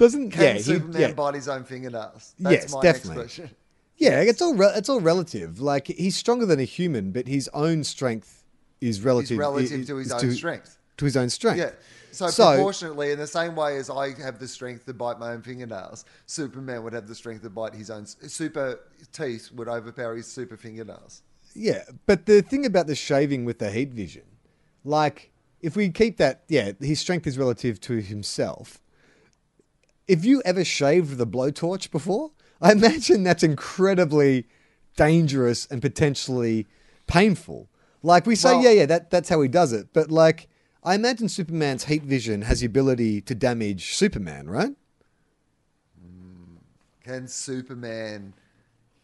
[0.00, 1.12] Doesn't Can yeah, he- Superman yeah.
[1.12, 2.34] bite his own fingernails?
[2.38, 3.50] That's Yes, my definitely.
[3.98, 5.60] Yeah, it's all re- it's all relative.
[5.60, 8.42] Like he's stronger than a human, but his own strength
[8.80, 9.36] is relative.
[9.36, 10.78] Relative is- to his is own strength.
[10.96, 11.58] To his own strength.
[11.58, 11.72] Yeah.
[12.12, 15.32] So, So- proportionately, in the same way as I have the strength to bite my
[15.32, 18.80] own fingernails, Superman would have the strength to bite his own super
[19.12, 21.20] teeth would overpower his super fingernails.
[21.54, 24.24] Yeah, but the thing about the shaving with the heat vision,
[24.82, 25.30] like
[25.60, 28.80] if we keep that, yeah, his strength is relative to himself.
[30.10, 34.48] If you ever shaved with a blowtorch before, I imagine that's incredibly
[34.96, 36.66] dangerous and potentially
[37.06, 37.68] painful.
[38.02, 39.90] Like we say, Well- yeah, yeah, that, that's how he does it.
[39.92, 40.48] But like,
[40.82, 44.72] I imagine Superman's heat vision has the ability to damage Superman, right?
[46.04, 46.56] Mm,
[47.04, 48.32] can Superman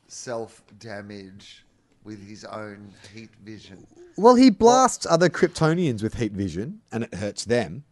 [0.08, 1.64] self damage
[2.02, 3.86] with his own heat vision?
[4.16, 7.84] Well, he blasts other Kryptonians with heat vision, and it hurts them.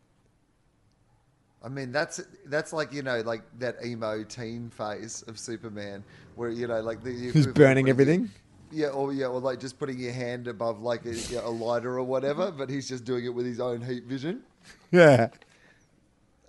[1.64, 6.04] I mean, that's that's like you know, like that emo teen phase of Superman,
[6.34, 8.30] where you know, like the equivalent burning everything?
[8.70, 12.04] Yeah, or yeah, or like just putting your hand above like a, a lighter or
[12.04, 14.42] whatever, but he's just doing it with his own heat vision.
[14.90, 15.28] Yeah.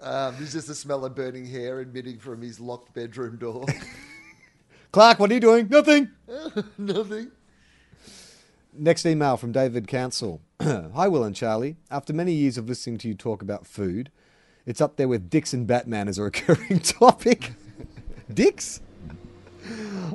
[0.01, 3.65] Um, there's just the smell of burning hair emitting from his locked bedroom door.
[4.91, 5.67] Clark, what are you doing?
[5.69, 6.09] Nothing.
[6.77, 7.31] Nothing.
[8.73, 10.41] Next email from David Council.
[10.61, 11.77] Hi, Will and Charlie.
[11.89, 14.11] After many years of listening to you talk about food,
[14.65, 17.53] it's up there with dicks and Batman as a recurring topic.
[18.33, 18.81] dicks?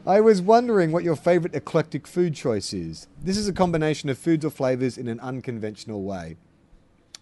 [0.06, 3.08] I was wondering what your favorite eclectic food choice is.
[3.20, 6.36] This is a combination of foods or flavors in an unconventional way.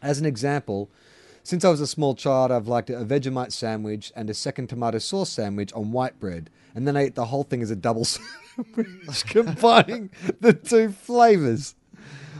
[0.02, 0.90] As an example,
[1.42, 4.98] since I was a small child, I've liked a Vegemite sandwich and a second tomato
[4.98, 8.04] sauce sandwich on white bread, and then I ate the whole thing as a double
[8.04, 10.10] sandwich, combining
[10.40, 11.74] the two flavors.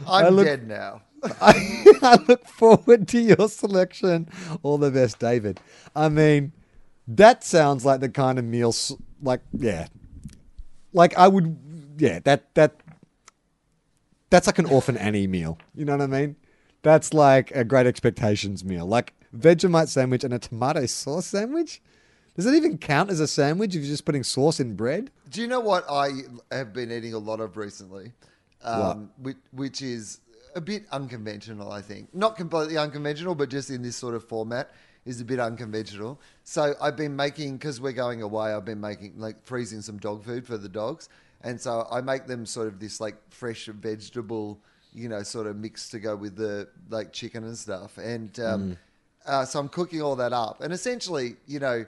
[0.07, 1.03] I'm look- dead now.
[1.41, 4.29] I, I look forward to your selection.
[4.63, 5.61] All the best, David.
[5.95, 6.53] I mean,
[7.07, 8.75] that sounds like the kind of meal,
[9.23, 9.89] like yeah,
[10.93, 11.59] like I would,
[11.99, 12.21] yeah.
[12.21, 12.77] That that
[14.31, 15.59] that's like an orphan Annie meal.
[15.75, 16.37] You know what I mean?
[16.83, 21.81] That's like a Great Expectations meal, like Vegemite sandwich and a tomato sauce sandwich.
[22.37, 25.11] Does it even count as a sandwich if you're just putting sauce in bread?
[25.29, 26.11] Do you know what I
[26.53, 28.13] have been eating a lot of recently?
[28.63, 30.21] Um, which, which is
[30.59, 32.15] a bit unconventional, I think.
[32.15, 34.71] Not completely unconventional, but just in this sort of format
[35.07, 36.21] is a bit unconventional.
[36.45, 40.25] So I've been making, because we're going away, I've been making, like, freezing some dog
[40.25, 41.09] food for the dogs.
[41.41, 44.61] And so I make them sort of this, like, fresh vegetable,
[44.93, 47.97] you know, sort of mix to go with the, like, chicken and stuff.
[47.97, 48.77] And um,
[49.25, 50.61] uh, so I'm cooking all that up.
[50.61, 51.87] And essentially, you know,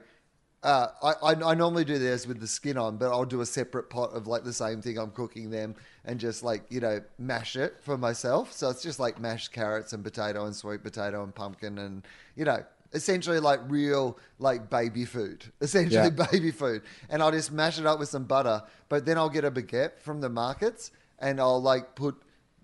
[0.62, 3.46] uh, I, I, I normally do this with the skin on, but I'll do a
[3.46, 7.00] separate pot of like the same thing I'm cooking them and just like, you know,
[7.18, 8.52] mash it for myself.
[8.52, 12.44] So it's just like mashed carrots and potato and sweet potato and pumpkin and, you
[12.44, 16.26] know, essentially like real like baby food, essentially Yeah.
[16.30, 16.82] baby food.
[17.08, 19.98] And I'll just mash it up with some butter, but then I'll get a baguette
[20.00, 22.16] from the markets and I'll like put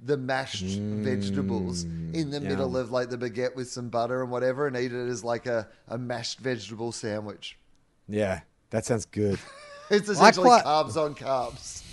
[0.02, 1.02] the mashed mm.
[1.02, 4.92] vegetables in the middle of like the baguette with some butter and whatever and eat
[4.92, 7.58] it as like a, a mashed vegetable sandwich.
[8.08, 9.38] Yeah, that sounds good.
[9.88, 11.85] It's essentially quite- carbs on carbs.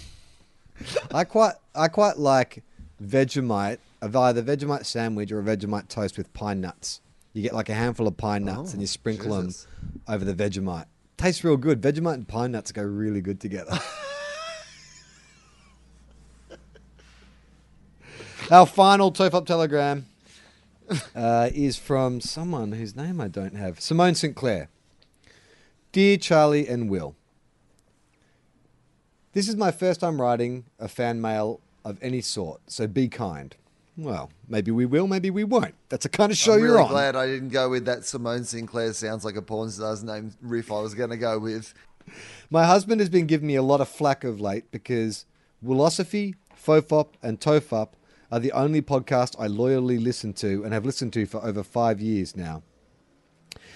[1.13, 2.63] I quite I quite like
[3.03, 7.01] Vegemite of either Vegemite sandwich or a Vegemite toast with pine nuts.
[7.33, 9.63] You get like a handful of pine nuts Oh, and you sprinkle Jesus.
[9.63, 10.85] them over the Vegemite.
[11.17, 11.81] Tastes real good.
[11.81, 13.77] Vegemite and pine nuts go really good together.
[18.51, 20.05] Our final Tofop telegram
[21.15, 23.79] uh, is from someone whose name I don't have.
[23.79, 24.67] Simone Sinclair.
[25.91, 27.15] Dear Charlie and Will,
[29.33, 33.55] this is my first time writing a fan mail of any sort, so be kind.
[33.97, 35.75] Well, maybe we will, maybe we won't.
[35.89, 36.61] That's the kind of show you're on.
[36.61, 36.91] I'm you're really on.
[36.91, 40.71] glad I didn't go with that Simone Sinclair sounds like a porn star's name riff
[40.71, 41.73] I was going to go with.
[42.49, 45.25] My husband has been giving me a lot of flack of late because
[45.63, 47.89] Wilosophy, Fofop, and Tofop
[48.31, 52.01] are the only podcast I loyally listen to and have listened to for over five
[52.01, 52.63] years now.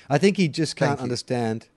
[0.10, 1.68] I think he just can't understand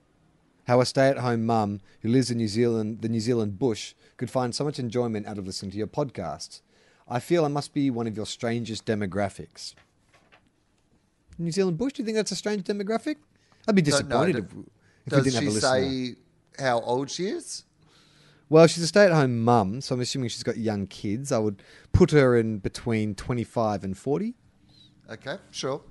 [0.66, 4.54] how a stay-at-home mum who lives in New Zealand, the New Zealand bush, could find
[4.54, 6.60] so much enjoyment out of listening to your podcasts.
[7.08, 9.74] I feel I must be one of your strangest demographics.
[11.38, 11.94] New Zealand bush?
[11.94, 13.16] Do you think that's a strange demographic?
[13.66, 14.64] I'd be disappointed if, if we
[15.08, 15.70] Does didn't have a listener.
[15.70, 16.14] say
[16.62, 17.64] how old she is?
[18.48, 21.30] Well, she's a stay-at-home mum, so I'm assuming she's got young kids.
[21.30, 24.34] I would put her in between 25 and 40.
[25.10, 25.82] Okay, sure.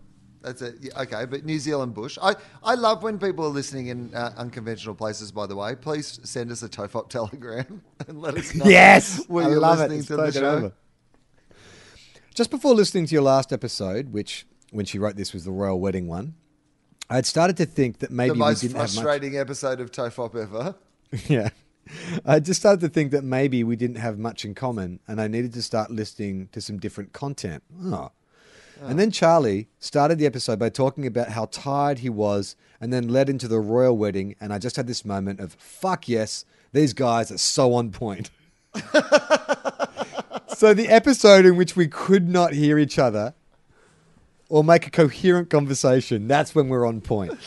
[0.42, 0.76] That's it.
[0.82, 2.18] Yeah, okay, but New Zealand bush.
[2.22, 5.76] I, I love when people are listening in uh, unconventional places, by the way.
[5.76, 9.92] Please send us a tofop telegram and let us know Yes, I love it.
[9.92, 10.46] It's to the show.
[10.50, 10.72] over.
[12.34, 15.80] Just before listening to your last episode, which when she wrote this was the royal
[15.80, 16.36] wedding one,
[17.10, 19.04] I had started to think that maybe The most we didn't have much.
[19.04, 20.76] frustrating episode of Tofop ever.
[21.28, 21.50] yeah.
[22.24, 25.28] I just started to think that maybe we didn't have much in common and I
[25.28, 27.64] needed to start listening to some different content.
[27.84, 28.12] Oh.
[28.82, 33.10] And then Charlie started the episode by talking about how tired he was and then
[33.10, 34.36] led into the royal wedding.
[34.40, 38.30] And I just had this moment of, fuck yes, these guys are so on point.
[40.56, 43.34] so the episode in which we could not hear each other
[44.48, 47.38] or make a coherent conversation, that's when we're on point.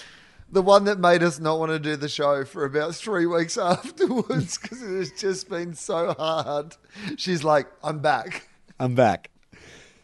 [0.51, 3.57] The one that made us not want to do the show for about three weeks
[3.59, 6.77] afterwards because it has just been so hard.
[7.17, 8.49] She's like, I'm back.
[8.79, 9.31] I'm back.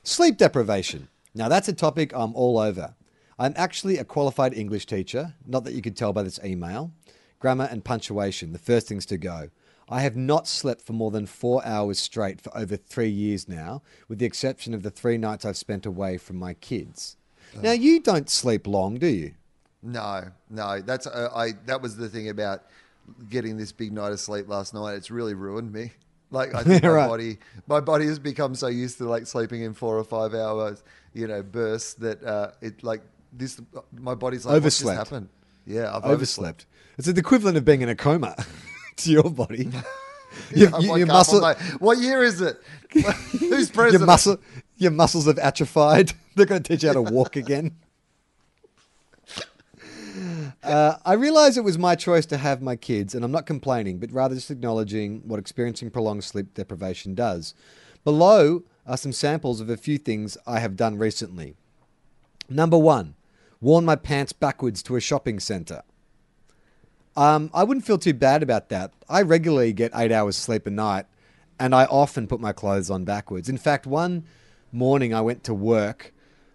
[0.05, 1.09] Sleep deprivation.
[1.35, 2.95] Now, that's a topic I'm all over.
[3.39, 6.93] I'm actually a qualified English teacher, not that you could tell by this email.
[7.39, 9.51] Grammar and punctuation, the first things to go.
[9.89, 13.83] I have not slept for more than four hours straight for over three years now,
[14.09, 17.17] with the exception of the three nights I've spent away from my kids.
[17.63, 19.33] Now, you don't sleep long, do you?
[19.83, 21.53] No, no, that's uh, I.
[21.67, 22.65] That was the thing about
[23.31, 24.95] getting this big night of sleep last night.
[24.95, 25.93] It's really ruined me.
[26.31, 27.09] Like I think my Right.
[27.09, 30.83] body, my body has become so used to like sleeping in four or five hours,
[31.15, 33.03] you know, bursts that uh, it like
[33.33, 33.61] this.
[33.93, 35.29] My body's like, what just happened?
[35.67, 36.67] Yeah, I've Overslept.
[36.97, 38.35] It's the equivalent of being in a coma
[38.97, 39.71] to your body.
[40.55, 41.43] Yeah, Your- muscle-.
[41.79, 42.61] What year is it?
[42.93, 44.37] Who's your muscle,
[44.77, 46.13] your muscles have atrophied.
[46.37, 47.75] They're going to teach you how to walk again.
[50.63, 53.99] Uh, I realize it was my choice to have my kids, and I'm not complaining,
[53.99, 57.55] but rather just acknowledging what experiencing prolonged sleep deprivation does.
[58.05, 61.55] Below are some samples of a few things I have done recently.
[62.49, 63.15] Number one,
[63.61, 65.83] worn my pants backwards to a shopping centre.
[67.15, 68.95] Um, I wouldn't feel too bad about that.
[69.09, 71.05] I regularly get eight hours sleep a night,
[71.61, 73.49] and I often put my clothes on backwards.
[73.49, 74.25] In fact, one
[74.73, 76.15] morning I went to work,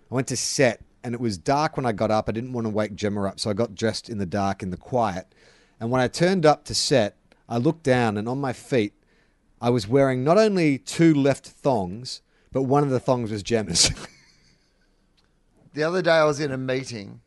[0.10, 2.28] I went to set, and it was dark when I got up.
[2.28, 4.72] I didn't want to wake Gemma up, so I got dressed in the dark in
[4.72, 5.36] the quiet.
[5.80, 7.18] And when I turned up to set,
[7.48, 8.94] I looked down, and on my feet,
[9.64, 13.90] I was wearing not only two left thongs, but one of the thongs was Gemma's.
[15.76, 17.22] The other day I was in a meeting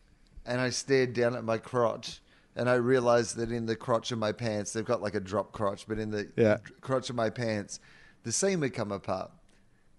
[0.44, 2.20] and I stared down at my crotch
[2.54, 5.50] and I realized that in the crotch of my pants, they've got like a drop
[5.50, 6.58] crotch, but in the Yeah.
[6.80, 7.80] crotch of my pants,
[8.22, 9.32] the seam had come apart.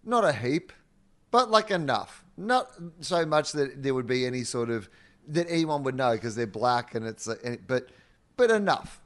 [0.02, 0.72] Not a heap,
[1.30, 2.24] but like enough.
[2.38, 2.72] Not
[3.02, 4.88] so much that there would be any sort of
[5.28, 7.90] that anyone would know because they're black and it's and- but
[8.38, 9.02] but enough.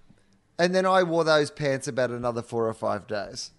[0.62, 3.50] And then I wore those pants about another four or five days.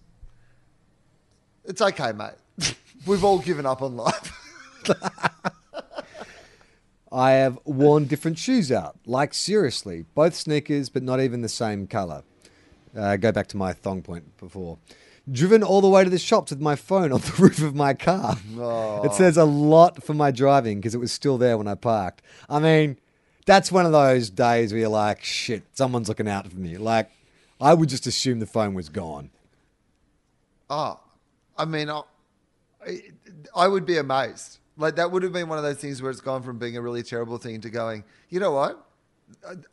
[1.65, 2.75] It's okay, mate.
[3.05, 4.31] We've all given up on life.
[7.11, 8.95] I have worn different shoes out.
[9.05, 12.23] Like, seriously, both sneakers, but not even the same color.
[12.95, 14.77] Uh, go back to my thong point before.
[15.29, 17.93] Driven all the way to the shops with my phone on the roof of my
[17.95, 18.37] car.
[19.03, 22.21] It says a lot for my driving because it was still there when I parked.
[22.49, 22.97] I mean,
[23.45, 26.77] that's one of those days where you're like, shit, someone's looking out for me.
[26.77, 27.09] Like,
[27.59, 29.29] I would just assume the phone was gone.
[30.69, 30.99] Oh,
[31.57, 32.01] I mean, I,
[33.55, 34.59] I would be amazed.
[34.77, 36.81] Like that would have been one of those things where it's gone from being a
[36.81, 38.03] really terrible thing to going.
[38.29, 38.85] You know what?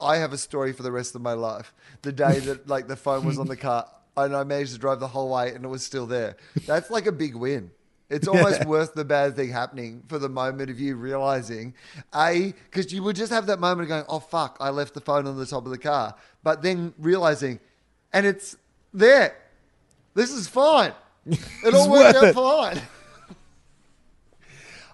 [0.00, 1.72] I have a story for the rest of my life.
[2.02, 5.00] The day that like the phone was on the car and I managed to drive
[5.00, 6.36] the whole way and it was still there.
[6.66, 7.70] That's like a big win.
[8.11, 11.74] It's almost worth the bad thing happening for the moment of you realizing,
[12.12, 15.00] A, because you would just have that moment of going, oh, fuck, I left the
[15.00, 16.16] phone on the top of the car.
[16.42, 17.61] But then realizing,
[18.12, 18.56] and it's
[18.92, 19.36] there.
[20.14, 20.92] This is fine.
[21.64, 22.34] It all worked out it.
[22.34, 22.80] fine.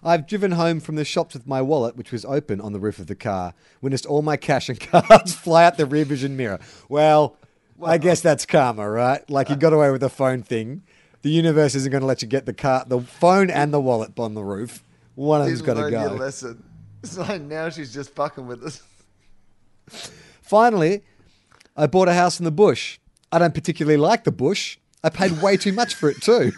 [0.04, 2.98] I've driven home from the shops with my wallet, which was open on the roof
[2.98, 6.58] of the car, witnessed all my cash and cards fly out the rear vision mirror.
[6.88, 7.36] Well,
[7.82, 9.28] I guess that's karma, right?
[9.30, 10.82] Like you uh, got away with the phone thing.
[11.26, 14.16] The universe isn't going to let you get the car, the phone and the wallet
[14.16, 14.84] on the roof.
[15.16, 16.14] One of them's got to learn your go.
[16.14, 16.62] lesson.
[17.02, 18.80] It's like now she's just fucking with us.
[20.40, 21.02] Finally,
[21.76, 23.00] I bought a house in the bush.
[23.32, 24.78] I don't particularly like the bush.
[25.02, 26.52] I paid way too much for it too.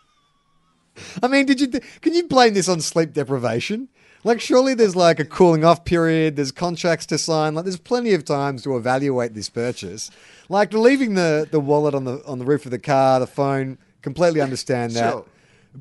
[1.22, 1.68] I mean, did you?
[2.00, 3.88] Can you blame this on sleep deprivation?
[4.24, 6.36] Like, surely there's like a cooling off period.
[6.36, 7.54] There's contracts to sign.
[7.54, 10.10] Like, there's plenty of times to evaluate this purchase.
[10.48, 13.78] Like, leaving the, the wallet on the on the roof of the car, the phone.
[14.02, 15.12] Completely understand that.
[15.12, 15.24] Sure.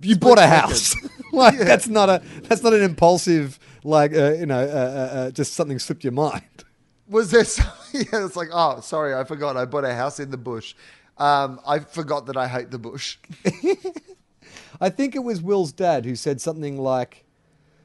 [0.01, 0.95] You bought a house.
[1.33, 5.31] like, that's not a that's not an impulsive like uh, you know uh, uh, uh,
[5.31, 6.43] just something slipped your mind.
[7.07, 7.71] Was there something?
[8.11, 9.55] Yeah, it's like, oh, sorry, I forgot.
[9.55, 10.73] I bought a house in the bush.
[11.19, 13.19] Um, I forgot that I hate the bush.
[14.81, 17.23] I think it was Will's dad who said something like,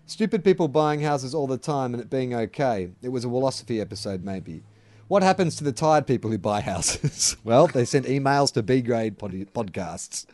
[0.09, 2.89] Stupid people buying houses all the time and it being okay.
[3.03, 4.63] It was a Wilosophy episode, maybe.
[5.07, 7.37] What happens to the tired people who buy houses?
[7.45, 10.25] well, they sent emails to B grade pod- podcasts.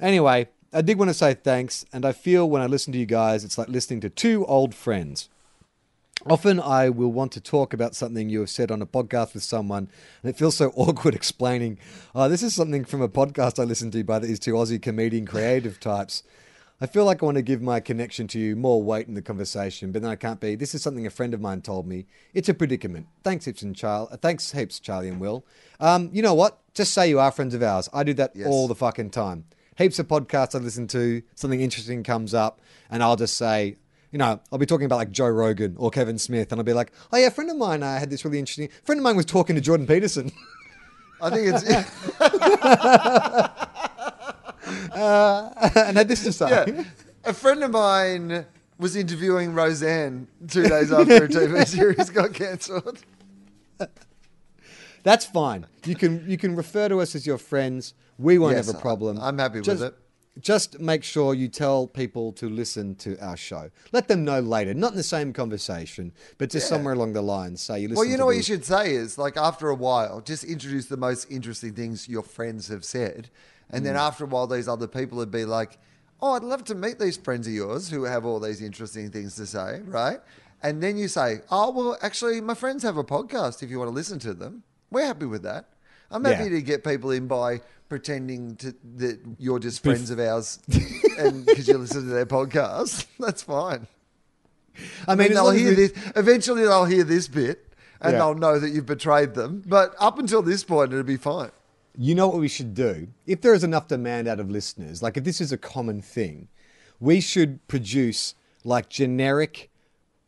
[0.00, 3.04] Anyway, I did want to say thanks, and I feel when I listen to you
[3.04, 5.28] guys, it's like listening to two old friends.
[6.24, 9.42] Often I will want to talk about something you have said on a podcast with
[9.42, 9.90] someone,
[10.22, 11.78] and it feels so awkward explaining,
[12.14, 15.26] oh, this is something from a podcast I listened to by these two Aussie comedian
[15.26, 16.22] creative types.
[16.78, 19.22] I feel like I want to give my connection to you more weight in the
[19.22, 20.56] conversation, but then I can't be.
[20.56, 22.04] This is something a friend of mine told me.
[22.34, 23.06] It's a predicament.
[23.24, 24.14] Thanks, heaps and Charlie.
[24.20, 25.46] Thanks, heaps, Charlie and Will.
[25.80, 26.58] Um, you know what?
[26.74, 27.88] Just say you are friends of ours.
[27.94, 28.46] I do that Yes.
[28.48, 29.44] all the fucking time.
[29.78, 31.22] Heaps of podcasts I listen to.
[31.34, 32.60] Something interesting comes up,
[32.90, 33.76] and I'll just say,
[34.12, 36.72] you know, I'll be talking about like Joe Rogan or Kevin Smith, and I'll be
[36.74, 38.68] like, oh yeah, a friend of mine I had this really interesting.
[38.68, 40.30] A friend of mine was talking to Jordan Peterson.
[41.22, 41.64] I think it's
[44.66, 46.48] and had this to say.
[46.50, 46.84] yeah.
[47.24, 48.46] A friend of mine
[48.78, 53.00] was interviewing Roseanne two days after a TV series got cancelled.
[55.02, 55.66] That's fine.
[55.84, 57.94] You can you can refer to us as your friends.
[58.18, 59.18] We won't Yes, have a problem.
[59.20, 59.94] I'm happy with it.
[60.38, 63.70] Just make sure you tell people to listen to our show.
[63.92, 67.56] Let them know later, not in the same conversation, but just somewhere along the line.
[67.56, 68.02] Say you listen.
[68.02, 70.98] Well, you know what you should say is like after a while, just introduce the
[70.98, 73.30] most interesting things your friends have said,
[73.70, 73.84] and Mm.
[73.86, 75.78] then after a while, these other people would be like,
[76.20, 79.34] "Oh, I'd love to meet these friends of yours who have all these interesting things
[79.36, 80.20] to say," right?
[80.62, 83.62] And then you say, "Oh, well, actually, my friends have a podcast.
[83.62, 85.66] If you want to listen to them, we're happy with that.
[86.10, 86.50] I'm happy Yeah.
[86.50, 90.58] to get people in by pretending to, that you're just friends of ours,
[91.18, 93.86] and because you listen to their podcast, that's fine."
[95.08, 95.92] I mean, mean, as they'll long as hear we- this.
[96.16, 98.18] Eventually, they'll hear this bit, and Yeah.
[98.18, 99.62] they'll know that you've betrayed them.
[99.66, 101.50] But up until this point, it'll be fine.
[101.98, 103.08] You know what we should do?
[103.26, 106.48] If there is enough demand out of listeners, like if this is a common thing,
[107.00, 108.34] we should produce
[108.64, 109.70] like generic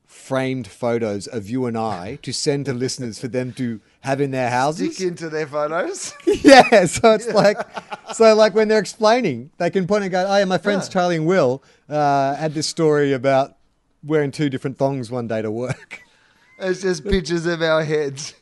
[0.07, 4.31] framed photos of you and I to send to listeners for them to have in
[4.31, 4.97] their houses.
[4.97, 6.15] Stick into their photos.
[6.27, 7.59] Yeah, so it's like,
[8.15, 11.17] so like when they're explaining, they can point and go, "Oh yeah, my friends Charlie
[11.17, 13.57] and Will uh, had this story about
[14.03, 16.03] wearing two different thongs one day to work."
[16.61, 18.35] It's just pictures of our heads.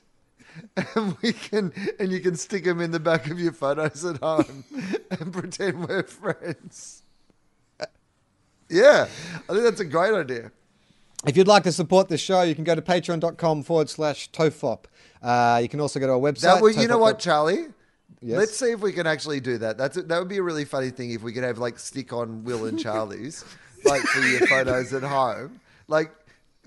[0.94, 4.18] And we can, and you can stick them in the back of your photos at
[4.18, 4.64] home
[5.10, 7.02] and pretend we're friends.
[8.68, 9.06] Yeah,
[9.48, 10.50] I think that's a great idea.
[11.26, 14.84] If you'd like to support the show, you can go to patreon.com forward slash tofop.
[15.22, 16.42] Uh, you can also go to our website.
[16.42, 17.66] That would, you know what, Charlie?
[18.20, 18.38] Yes?
[18.38, 19.76] Let's see if we can actually do that.
[19.76, 22.12] That's a, that would be a really funny thing if we could have like stick
[22.12, 23.44] on Will and Charlie's
[23.84, 25.60] like for your photos at home.
[25.88, 26.12] Like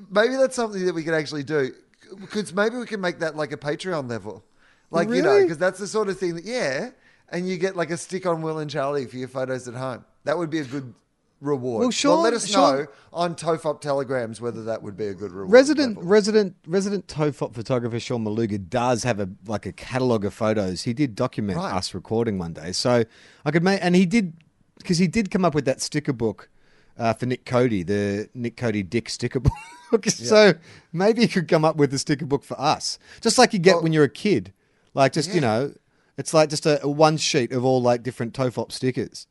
[0.09, 1.73] maybe that's something that we can actually do
[2.19, 4.43] because maybe we can make that like a Patreon level.
[4.91, 6.89] Like you know, because that's the sort of thing that yeah,
[7.29, 10.03] and you get like a stick on Will and Charlie for your photos at home.
[10.23, 10.93] That would be a good
[11.41, 11.81] reward.
[11.81, 15.31] Well, Sean- let us Sean- know on Tofop telegrams whether that would be a good
[15.31, 15.51] reward.
[15.51, 16.09] Resident level.
[16.09, 20.83] resident resident Tofop photographer Sean Maluga does have a like a catalogue of photos.
[20.83, 21.73] He did document Right.
[21.75, 23.03] us recording one day, so
[23.45, 24.33] I could make and he did
[24.79, 26.49] because he did come up with that sticker book
[26.97, 29.53] uh, for Nick Cody, the Nick Cody Dick sticker book.
[30.09, 30.53] So
[30.93, 33.75] maybe you could come up with a sticker book for us, just like you get
[33.75, 34.53] Well- when you're a kid.
[34.93, 35.73] Like just you know,
[36.17, 39.27] it's like just a, a one sheet of all like different Tofop stickers.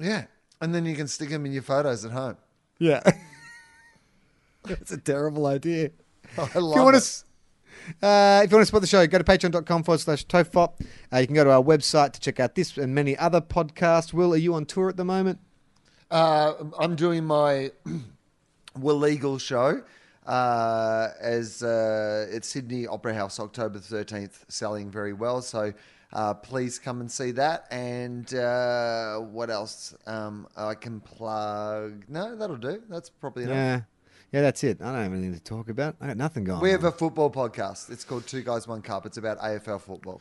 [0.00, 0.24] yeah,
[0.60, 2.36] and then you can stick them in your photos at home.
[2.78, 3.02] Yeah,
[4.68, 5.90] it's a terrible idea.
[6.38, 7.00] I If you love it.
[8.00, 10.80] to, uh, if you want to support the show, go to patreon.com forward slash tofop.
[11.12, 14.12] Uh, you can go to our website to check out this and many other podcasts.
[14.12, 15.38] Will, are you on tour at the moment?
[16.10, 17.70] Uh, I'm doing my
[18.78, 19.82] Will Legal show
[20.26, 25.40] uh, as uh, at Sydney Opera House, October 13th, selling very well.
[25.42, 25.72] So
[26.12, 27.66] uh, please come and see that.
[27.70, 29.94] And uh, what else?
[30.06, 32.04] Um, I can plug.
[32.08, 32.82] No, that'll do.
[32.88, 33.54] That's probably enough.
[33.56, 33.80] Yeah.
[34.32, 34.82] Yeah, that's it.
[34.82, 35.94] I don't have anything to talk about.
[36.00, 36.80] I got nothing going We on.
[36.80, 37.90] have a football podcast.
[37.90, 39.06] It's called Two Guys One Cup.
[39.06, 40.20] It's about AFL football.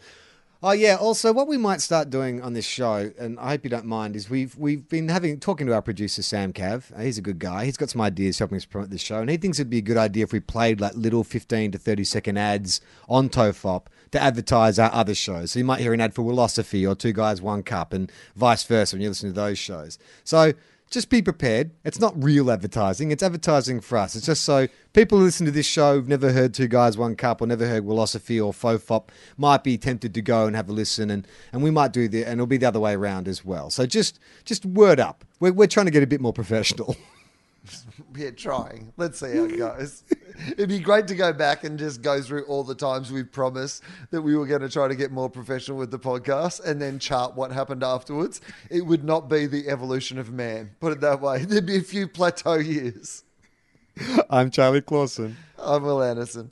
[0.64, 0.95] Oh yeah.
[0.95, 4.16] Also, what we might start doing on this show, and I hope you don't mind,
[4.16, 6.97] is we've we've been having talking to our producer Sam Cav.
[6.99, 7.66] He's a good guy.
[7.66, 9.82] He's got some ideas helping us promote this show, and he thinks it'd be a
[9.82, 14.22] good idea if we played like little fifteen to thirty second ads on Tofop to
[14.22, 15.51] advertise our other shows.
[15.51, 18.64] So you might hear an ad for Wilosophy or Two Guys One Cup, and vice
[18.64, 19.99] versa when you listen to those shows.
[20.24, 20.53] So.
[20.89, 21.71] Just be prepared.
[21.83, 23.11] It's not real advertising.
[23.11, 24.15] It's advertising for us.
[24.15, 27.15] It's just so people who listen to this show who've never heard Two Guys One
[27.15, 30.73] Cup or never heard Wilosophy or Tofop might be tempted to go and have a
[30.73, 33.43] listen, and, and we might do the and it'll be the other way around as
[33.43, 33.69] well.
[33.69, 35.25] So just just word up.
[35.39, 36.95] We're we're trying to get a bit more professional.
[38.13, 38.93] We're trying.
[38.97, 40.03] Let's see how it goes.
[40.51, 43.84] It'd be great to go back and just go through all the times we promised
[44.11, 46.99] that we were going to try to get more professional with the podcast and then
[46.99, 48.41] chart what happened afterwards.
[48.70, 51.45] It would not be the evolution of man, put it that way.
[51.45, 53.24] There'd be a few plateau years.
[54.30, 55.38] I'm Charlie Clausen.
[55.57, 56.51] I'm Wil Anderson.